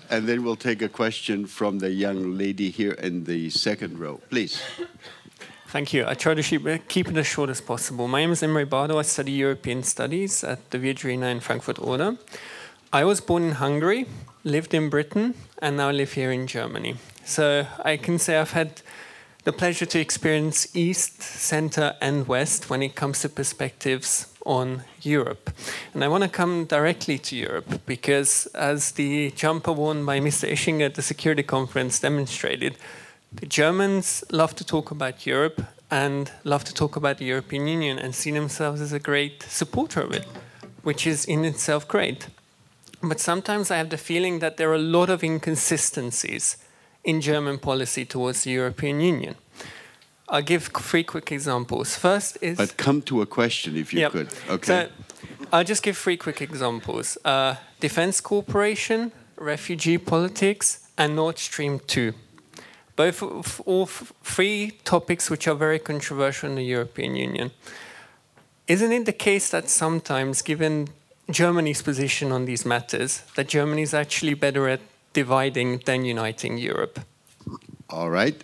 [0.09, 4.21] and then we'll take a question from the young lady here in the second row.
[4.29, 4.61] Please.
[5.67, 6.05] Thank you.
[6.05, 8.07] I try to keep it as short as possible.
[8.07, 8.99] My name is Imre Bardo.
[8.99, 12.17] I study European Studies at the Viadrina in Frankfurt Oder.
[12.91, 14.05] I was born in Hungary,
[14.43, 16.97] lived in Britain, and now live here in Germany.
[17.25, 18.83] So I can say I've had
[19.43, 25.49] the pleasure to experience East, Center, and West when it comes to perspectives on Europe.
[25.93, 30.49] And I want to come directly to Europe because, as the jumper worn by Mr.
[30.49, 32.77] Ischinger at the Security Conference demonstrated,
[33.33, 37.99] the Germans love to talk about Europe and love to talk about the European Union
[37.99, 40.25] and see themselves as a great supporter of it,
[40.83, 42.27] which is in itself great.
[43.01, 46.57] But sometimes I have the feeling that there are a lot of inconsistencies
[47.03, 49.35] in German policy towards the European Union.
[50.29, 51.95] I'll give three quick examples.
[51.95, 52.57] First is.
[52.57, 54.11] But come to a question if you Yep.
[54.11, 54.27] could.
[54.49, 54.65] Okay.
[54.65, 54.87] So
[55.51, 62.13] I'll just give three quick examples uh, defense cooperation, refugee politics, and Nord Stream 2.
[62.95, 67.51] Both of, all f- three topics which are very controversial in the European Union.
[68.67, 70.87] Isn't it the case that sometimes, given
[71.29, 74.79] Germany's position on these matters, that Germany is actually better at
[75.13, 76.99] dividing than uniting Europe?
[77.89, 78.43] All right.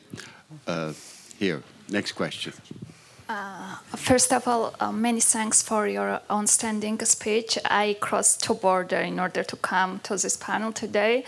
[0.67, 0.93] Uh,
[1.37, 2.53] here, next question.
[3.95, 7.59] First of all, uh, many thanks for your outstanding speech.
[7.65, 11.25] I crossed to border in order to come to this panel today.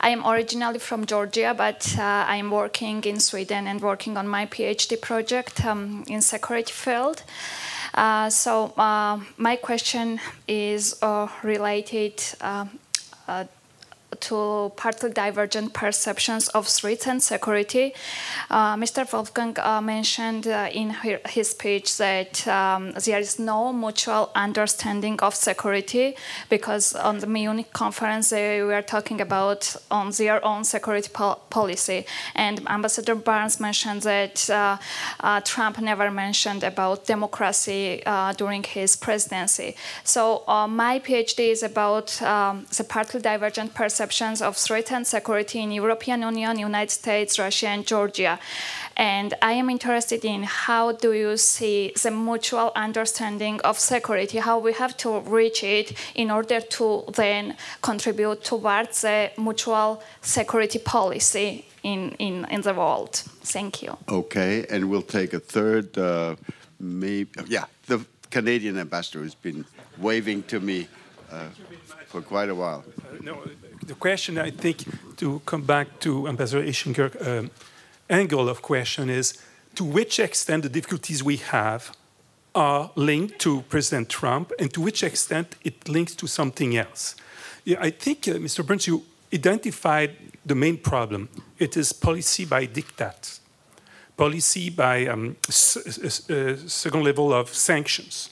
[0.00, 4.26] I am originally from Georgia, but uh, I am working in Sweden and working on
[4.26, 7.22] my PhD project um, in security field.
[7.94, 10.18] Uh, so uh, my question
[10.48, 12.66] is uh, related uh,
[13.28, 13.44] uh,
[14.20, 17.94] to partly divergent perceptions of threats and security.
[18.50, 19.10] Uh, Mr.
[19.12, 20.90] Wolfgang uh, mentioned uh, in
[21.28, 26.16] his speech that um, there is no mutual understanding of security
[26.48, 32.06] because on the Munich conference they were talking about on their own security pol- policy.
[32.34, 34.76] And Ambassador Barnes mentioned that uh,
[35.20, 39.76] uh, Trump never mentioned about democracy uh, during his presidency.
[40.04, 43.74] So my PhD is about um, the partly divergent
[44.04, 48.38] perceptions of threat and security in European Union, United States, Russia, and Georgia.
[48.96, 54.58] And I am interested in how do you see the mutual understanding of security, how
[54.58, 61.64] we have to reach it in order to then contribute towards the mutual security policy
[61.82, 63.14] in, in, in the world.
[63.42, 63.96] Thank you.
[64.08, 65.96] Okay, and we'll take a third.
[65.96, 66.36] Uh,
[66.78, 69.64] maybe, yeah, the Canadian ambassador has been
[69.98, 70.88] waving to me
[71.32, 71.48] uh,
[72.06, 72.84] for quite a while.
[73.22, 73.38] No,
[73.86, 74.84] the question I think
[75.16, 77.50] to come back to Ambassador Ischinger um,
[78.08, 79.38] angle of question is
[79.74, 81.92] to which extent the difficulties we have
[82.54, 87.16] are linked to President Trump and to which extent it links to something else.
[87.64, 88.64] Yeah, I think, uh, Mr.
[88.64, 90.16] Burns, you identified
[90.46, 91.28] the main problem.
[91.58, 93.40] It is policy by diktat,
[94.16, 98.30] policy by um, uh, second level of sanctions.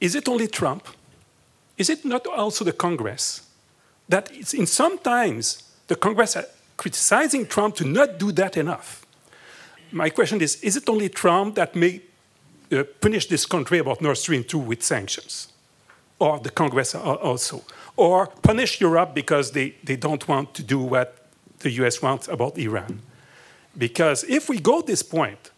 [0.00, 0.88] Is it only Trump?
[1.78, 3.43] Is it not also the Congress?
[4.08, 6.46] That it's in sometimes the Congress are
[6.76, 9.06] criticizing Trump to not do that enough.
[9.92, 12.00] My question is is it only Trump that may
[12.72, 15.48] uh, punish this country about Nord Stream 2 with sanctions?
[16.18, 17.62] Or the Congress also?
[17.96, 21.26] Or punish Europe because they, they don't want to do what
[21.60, 23.00] the US wants about Iran?
[23.76, 25.50] Because if we go this point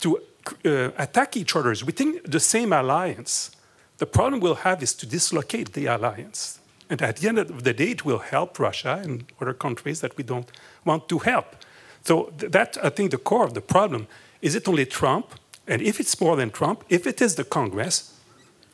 [0.00, 0.18] to
[0.64, 3.50] uh, attack each other within the same alliance,
[3.98, 6.57] the problem we'll have is to dislocate the alliance.
[6.90, 10.16] And at the end of the day, it will help Russia and other countries that
[10.16, 10.50] we don't
[10.84, 11.56] want to help.
[12.04, 14.06] So th- that, I think, the core of the problem.
[14.40, 15.26] Is it only Trump?
[15.66, 18.14] And if it's more than Trump, if it is the Congress,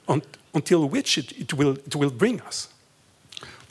[0.08, 2.68] un- until which it, it, will, it will bring us?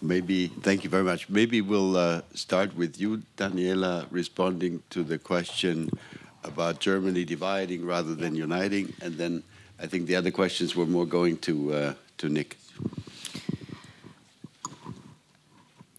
[0.01, 1.29] Maybe, thank you very much.
[1.29, 5.89] Maybe we'll uh, start with you, Daniela, responding to the question
[6.43, 8.93] about Germany dividing rather than uniting.
[9.01, 9.43] And then
[9.79, 12.57] I think the other questions were more going to, uh, to Nick.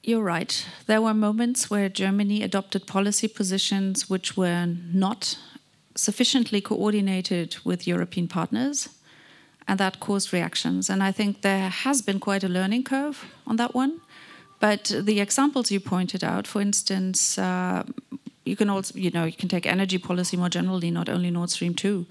[0.07, 0.67] You're right.
[0.85, 5.39] There were moments where Germany adopted policy positions which were not
[5.95, 8.91] sufficiently coordinated with European partners,
[9.67, 10.91] and that caused reactions.
[10.91, 14.03] And I think there has been quite a learning curve on that one.
[14.61, 17.85] But the examples you pointed out, for instance, uh,
[18.45, 21.49] you can also, you know, you can take energy policy more generally, not only Nord
[21.49, 22.05] Stream 2,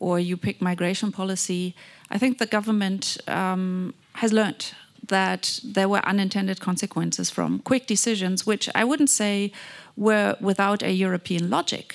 [0.00, 1.74] or you pick migration policy.
[2.10, 4.74] I think the government um, has learned
[5.12, 9.52] that there were unintended consequences from quick decisions, which I wouldn't say
[9.96, 11.86] were without a European logic.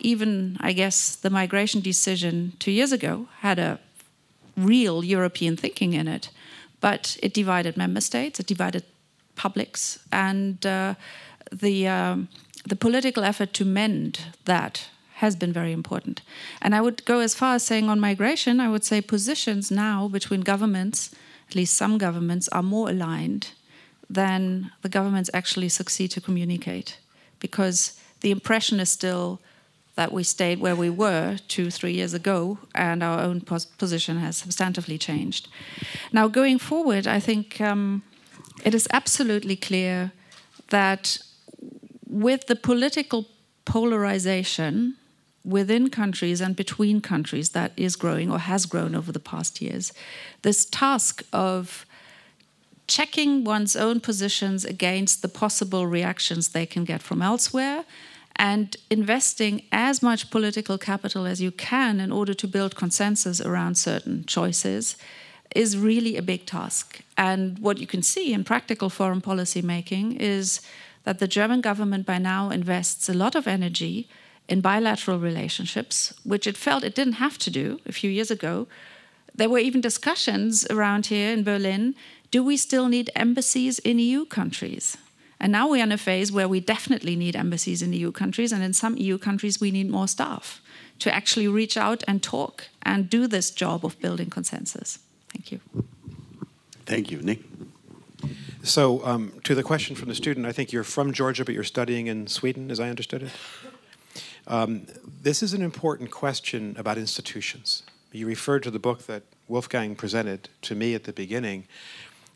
[0.00, 3.78] Even, I guess, the migration decision two years ago had a
[4.56, 6.30] real European thinking in it,
[6.80, 8.84] but it divided member states, it divided
[9.36, 10.94] publics, and uh,
[11.52, 12.28] the um,
[12.68, 16.22] the political effort to mend that has been very important.
[16.62, 20.08] And I would go as far as saying on migration, I would say positions now
[20.08, 21.10] between governments,
[21.50, 23.48] at least some governments, are more aligned
[24.08, 26.98] than the governments actually succeed to communicate.
[27.40, 29.40] Because the impression is still
[29.96, 34.18] that we stayed where we were two, three years ago, and our own pos- position
[34.18, 35.48] has substantively changed.
[36.12, 38.02] Now, going forward, I think um,
[38.64, 40.12] it is absolutely clear
[40.68, 41.18] that
[42.06, 43.26] with the political
[43.64, 44.96] polarization
[45.44, 49.92] within countries and between countries that is growing or has grown over the past years,
[50.42, 51.86] this task of
[52.86, 57.84] checking one's own positions against the possible reactions they can get from elsewhere
[58.36, 63.76] and investing as much political capital as you can in order to build consensus around
[63.76, 64.96] certain choices
[65.54, 67.02] is really a big task.
[67.18, 70.60] And what you can see in practical foreign policy making is
[71.04, 74.08] that the German government by now invests a lot of energy
[74.50, 78.66] in bilateral relationships, which it felt it didn't have to do a few years ago.
[79.34, 81.94] There were even discussions around here in Berlin
[82.30, 84.96] do we still need embassies in EU countries?
[85.40, 88.62] And now we're in a phase where we definitely need embassies in EU countries, and
[88.62, 90.60] in some EU countries, we need more staff
[90.98, 94.98] to actually reach out and talk and do this job of building consensus.
[95.30, 95.60] Thank you.
[96.84, 97.22] Thank you.
[97.22, 97.40] Nick?
[98.62, 101.64] So, um, to the question from the student, I think you're from Georgia, but you're
[101.64, 103.30] studying in Sweden, as I understood it.
[104.50, 104.88] Um,
[105.22, 107.84] this is an important question about institutions.
[108.10, 111.68] You referred to the book that Wolfgang presented to me at the beginning.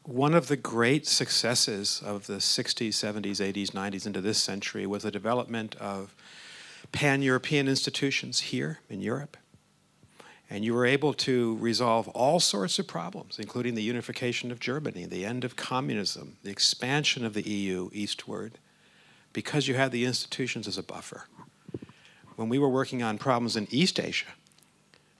[0.05, 5.03] One of the great successes of the 60s, 70s, 80s, 90s into this century was
[5.03, 6.15] the development of
[6.93, 9.37] pan European institutions here in Europe.
[10.49, 15.05] And you were able to resolve all sorts of problems, including the unification of Germany,
[15.05, 18.59] the end of communism, the expansion of the EU eastward,
[19.33, 21.27] because you had the institutions as a buffer.
[22.37, 24.27] When we were working on problems in East Asia,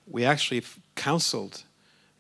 [0.07, 0.63] we actually
[0.95, 1.63] counseled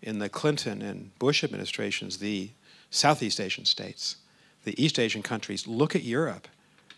[0.03, 2.51] in the Clinton and Bush administrations, the
[2.91, 4.17] Southeast Asian states,
[4.65, 6.47] the East Asian countries, look at Europe,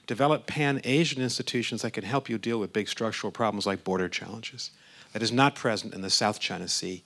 [0.06, 4.08] develop pan Asian institutions that can help you deal with big structural problems like border
[4.08, 4.70] challenges.
[5.12, 7.02] That is not present in the South China Sea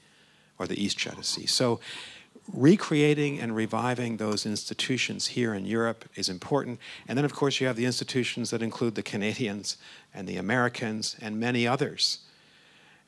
[0.59, 1.47] or the East China Sea.
[1.47, 1.81] So,
[2.53, 6.79] recreating and reviving those institutions here in Europe is important.
[7.07, 9.77] And then, of course, you have the institutions that include the Canadians
[10.15, 12.21] and the Americans and many others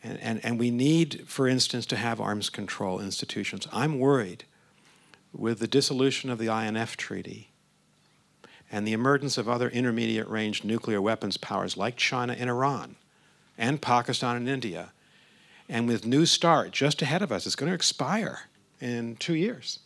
[0.03, 3.69] and, and, and we need, for instance, to have arms control institutions.
[3.73, 4.45] I'm worried
[5.33, 7.51] with the dissolution of the INF Treaty
[8.71, 12.97] and the emergence of other intermediate range nuclear weapons powers like China and Iran
[13.57, 14.93] and Pakistan and India.
[15.69, 18.49] And with New START just ahead of us, it's going to expire
[18.83, 19.79] in two years.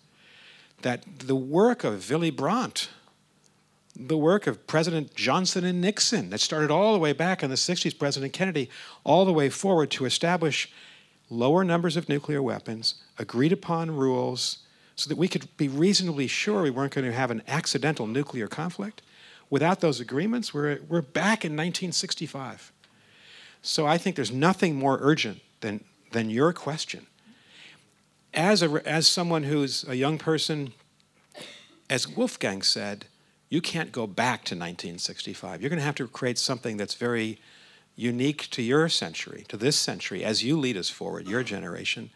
[0.83, 2.89] That the work of Willy Brandt
[3.99, 7.57] the work of President Johnson and Nixon that started all the way back in the
[7.57, 8.69] 60s, President Kennedy,
[9.05, 10.71] all the way forward to establish
[11.31, 14.59] lower numbers of nuclear weapons, agreed upon rules,
[14.95, 18.49] so that we could be reasonably sure we weren't going to have an accidental nuclear
[18.49, 19.03] conflict.
[19.51, 22.73] Without those agreements, we're, we're back in 1965.
[23.63, 27.07] So I think there's nothing more urgent than, than your question.
[28.37, 30.75] As, a, as someone who's a young person,
[31.89, 33.07] as Wolfgang said,
[33.49, 35.63] you can't go back to 1965.
[35.63, 37.39] You're going to have to create something that's very
[37.97, 42.11] unique to your century, to this century, as you lead us forward, your generation.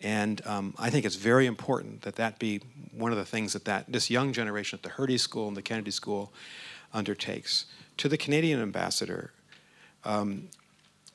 [0.00, 2.60] And um, I think it's very important that that be
[2.92, 5.62] one of the things that, that this young generation at the Hertie School and the
[5.62, 6.32] Kennedy School
[6.94, 7.64] undertakes.
[7.96, 9.32] To the Canadian ambassador,
[10.04, 10.50] um,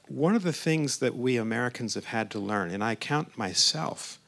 [0.10, 4.20] one of the things that we Americans have had to learn, and I count myself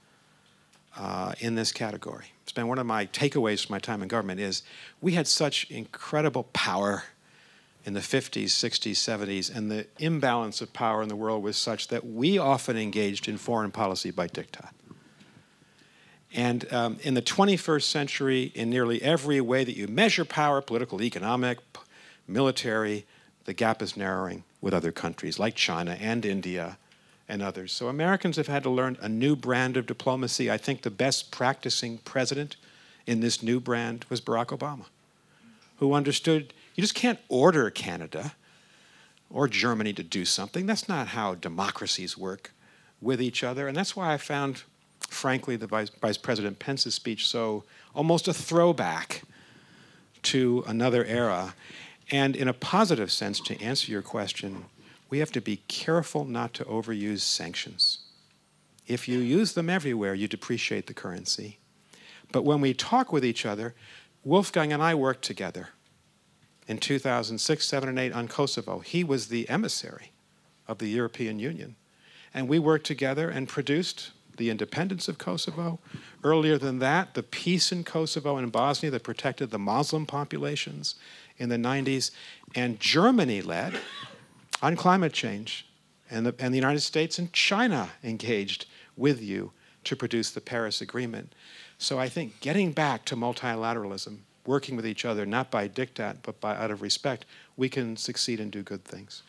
[0.98, 4.40] uh, in this category, it's been one of my takeaways from my time in government
[4.40, 4.64] is
[5.02, 7.04] we had such incredible power
[7.86, 11.90] in the 50s, 60s, 70s, and the imbalance of power in the world was such
[11.90, 14.72] that we often engaged in foreign policy by diktat.
[16.34, 21.02] And um, in the 21st century, in nearly every way that you measure power political,
[21.02, 21.60] economic,
[22.28, 23.06] military
[23.46, 26.78] the gap is narrowing with other countries like China and India
[27.28, 27.72] and others.
[27.72, 30.52] So Americans have had to learn a new brand of diplomacy.
[30.52, 32.56] I think the best practicing president
[33.08, 34.86] in this new brand was Barack Obama,
[35.78, 38.34] who understood you just can't order Canada
[39.30, 40.66] or Germany to do something.
[40.66, 42.52] That's not how democracies work
[43.02, 43.68] with each other.
[43.68, 44.64] And that's why I found,
[45.10, 49.24] frankly, the Vice, Vice President Pence's speech so almost a throwback
[50.24, 51.56] to another era.
[52.12, 54.66] And in a positive sense, to answer your question,
[55.10, 58.00] we have to be careful not to overuse sanctions.
[58.88, 61.60] If you use them everywhere, you depreciate the currency.
[62.32, 63.74] But when we talk with each other,
[64.24, 65.70] Wolfgang and I worked together
[66.68, 68.80] in 2006, 7, and 8 on Kosovo.
[68.80, 70.12] He was the emissary
[70.68, 71.76] of the European Union.
[72.34, 75.80] And we worked together and produced the independence of Kosovo.
[76.24, 80.96] Earlier than that, the peace in Kosovo and Bosnia that protected the Muslim populations
[81.38, 82.12] in the 90s.
[82.54, 83.80] And Germany led
[84.62, 85.68] on climate change,
[86.10, 88.66] and the, and the United States and China engaged
[88.96, 89.52] with you
[89.84, 91.34] to produce the Paris Agreement.
[91.78, 96.40] So I think getting back to multilateralism, working with each other, not by diktat, but
[96.40, 97.26] by out of respect,
[97.58, 99.24] we can succeed and do good things.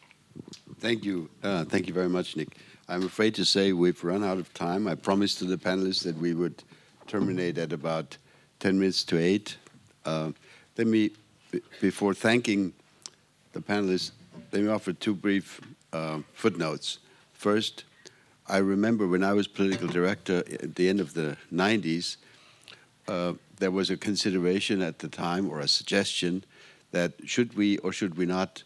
[0.81, 1.31] Thank you.
[1.43, 2.57] Uh, thank you very much, Nick.
[2.89, 4.87] I'm afraid to say we've run out of time.
[4.87, 6.63] I promised to the panelists that we would
[7.07, 8.17] terminate at about
[8.61, 9.57] 10 minutes to 8.
[10.05, 10.31] Uh,
[10.77, 11.11] let me,
[11.81, 12.73] before thanking
[13.53, 14.13] the panelists,
[14.57, 15.61] let me offer two brief
[15.93, 16.99] uh, footnotes.
[17.35, 17.85] First,
[18.47, 22.17] I remember when I was political director at the end of the 90s,
[23.07, 26.43] uh, there was a consideration at the time or a suggestion
[26.93, 28.63] that should we or should we not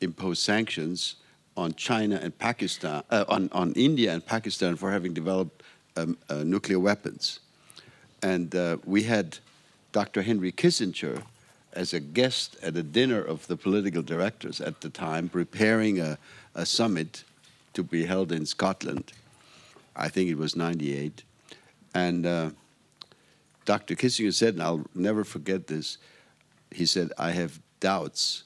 [0.00, 1.16] impose sanctions
[1.56, 5.64] on China and Pakistan, uh, on, on India and Pakistan for having developed
[5.96, 7.40] um, uh, nuclear weapons.
[8.22, 9.38] And uh, we had
[9.90, 10.22] Dr.
[10.22, 11.24] Henry Kissinger
[11.72, 16.18] as a guest at a dinner of the political directors at the time, preparing a,
[16.54, 17.24] a summit
[17.74, 19.12] to be held in Scotland.
[19.96, 21.22] I think it was 98.
[21.94, 22.50] And uh,
[23.64, 23.94] Dr.
[23.94, 25.98] Kissinger said, and I'll never forget this,
[26.70, 28.44] he said, I have doubts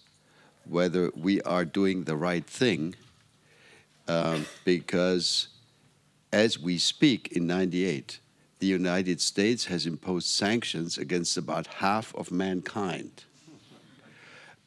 [0.68, 2.94] whether we are doing the right thing
[4.08, 5.48] um, because
[6.32, 8.18] as we speak in 98,
[8.58, 13.24] the United States has imposed sanctions against about half of mankind.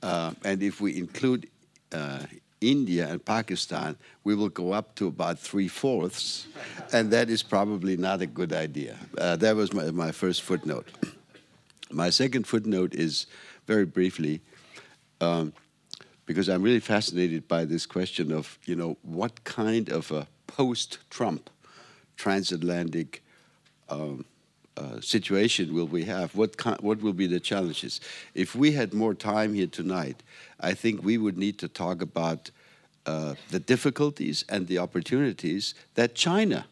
[0.02, 1.50] Uh, and if we include
[1.92, 2.20] uh,
[2.62, 6.48] India and Pakistan, we will go up to about three fourths,
[6.94, 8.96] and that is probably not a good idea.
[9.18, 10.88] Uh, that was my, my first footnote.
[11.92, 13.26] My second footnote is
[13.66, 14.42] very briefly
[15.22, 15.54] um,
[16.26, 21.50] because I'm really fascinated by this question of, you know, what kind of a post-Trump
[22.16, 23.24] transatlantic
[23.90, 24.26] um,
[24.78, 26.36] uh, situation will we have?
[26.36, 28.00] What what will be the challenges?
[28.34, 30.24] If we had more time here tonight,
[30.60, 32.52] I think we would need to talk about
[33.06, 36.66] uh, the difficulties and the opportunities that China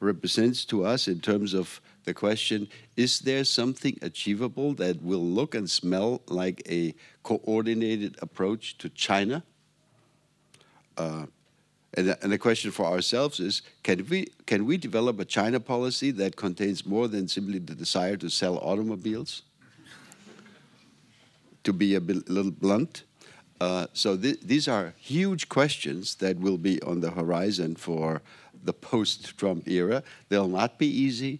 [0.00, 5.54] represents to us in terms of the question is there something achievable that will look
[5.54, 9.42] and smell like a coordinated approach to China?
[10.96, 11.26] Uh,
[11.96, 16.10] and, and, the question for ourselves is can we, can we develop a China policy
[16.12, 19.42] that contains more than simply the desire to sell automobiles?
[21.66, 23.02] to be a, bit, little blunt.
[23.60, 28.22] Uh, so th these are huge questions that will be on the horizon for
[28.68, 29.98] the post-Trump era.
[30.28, 31.34] They'll not be easy.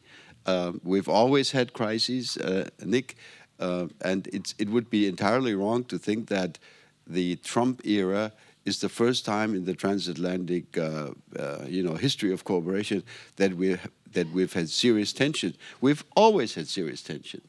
[0.52, 3.08] Uh, we've always had crises, uh, Nick,
[3.66, 4.20] uh, and
[4.62, 6.58] it would be entirely wrong to think that
[7.18, 8.32] the Trump era
[8.66, 13.02] is the first time in the transatlantic, uh, uh, you know, history of cooperation
[13.36, 13.78] that we
[14.12, 15.55] that we've had serious tension.
[15.80, 17.43] We've always had serious tension,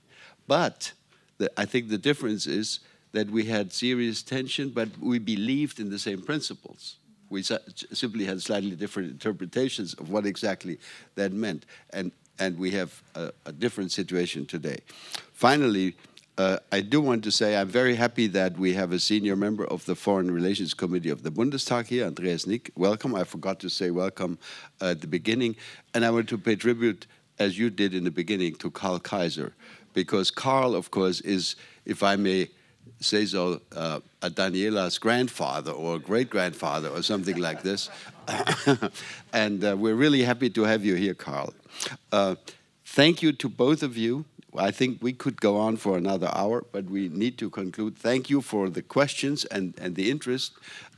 [0.47, 0.93] but
[1.37, 2.79] the, I think the difference is
[3.13, 6.97] that we had serious tension, but we believed in the same principles.
[7.29, 10.77] We simply had slightly different interpretations of what exactly
[11.15, 11.65] that meant.
[11.91, 14.77] And and we have a, a different situation today.
[15.33, 15.95] Finally,
[16.37, 19.65] uh, I do want to say I'm very happy that we have a senior member
[19.65, 22.71] of the Foreign Relations Committee of the Bundestag here, Andreas Nick.
[22.75, 23.15] Welcome.
[23.15, 24.37] I forgot to say welcome
[24.79, 25.55] at the beginning.
[25.95, 27.07] And I want to pay tribute,
[27.39, 29.53] as you did in the beginning, to Karl Kaiser,
[29.93, 31.55] because Karl, of course, is,
[31.85, 32.49] if I may
[32.99, 37.89] say so, uh, a Daniela's grandfather or great grandfather or something like this.
[39.33, 41.53] and uh, we're really happy to have you here, Karl.
[42.11, 42.35] Uh,
[42.85, 44.25] thank you to both of you.
[44.57, 47.97] I think we could go on for another hour, but we need to conclude.
[47.97, 50.53] Thank you for the questions and, and the interest.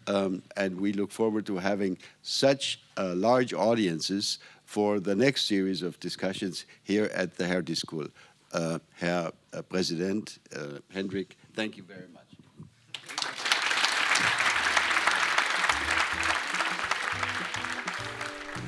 [0.07, 5.81] Um, and we look forward to having such uh, large audiences for the next series
[5.81, 8.07] of discussions here at the Hertie School.
[8.51, 12.25] Uh, Herr uh, President uh, Hendrik, thank you very much.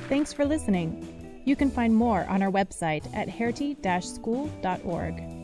[0.09, 1.20] Thanks for listening.
[1.45, 5.40] You can find more on our website at hertie-school.org.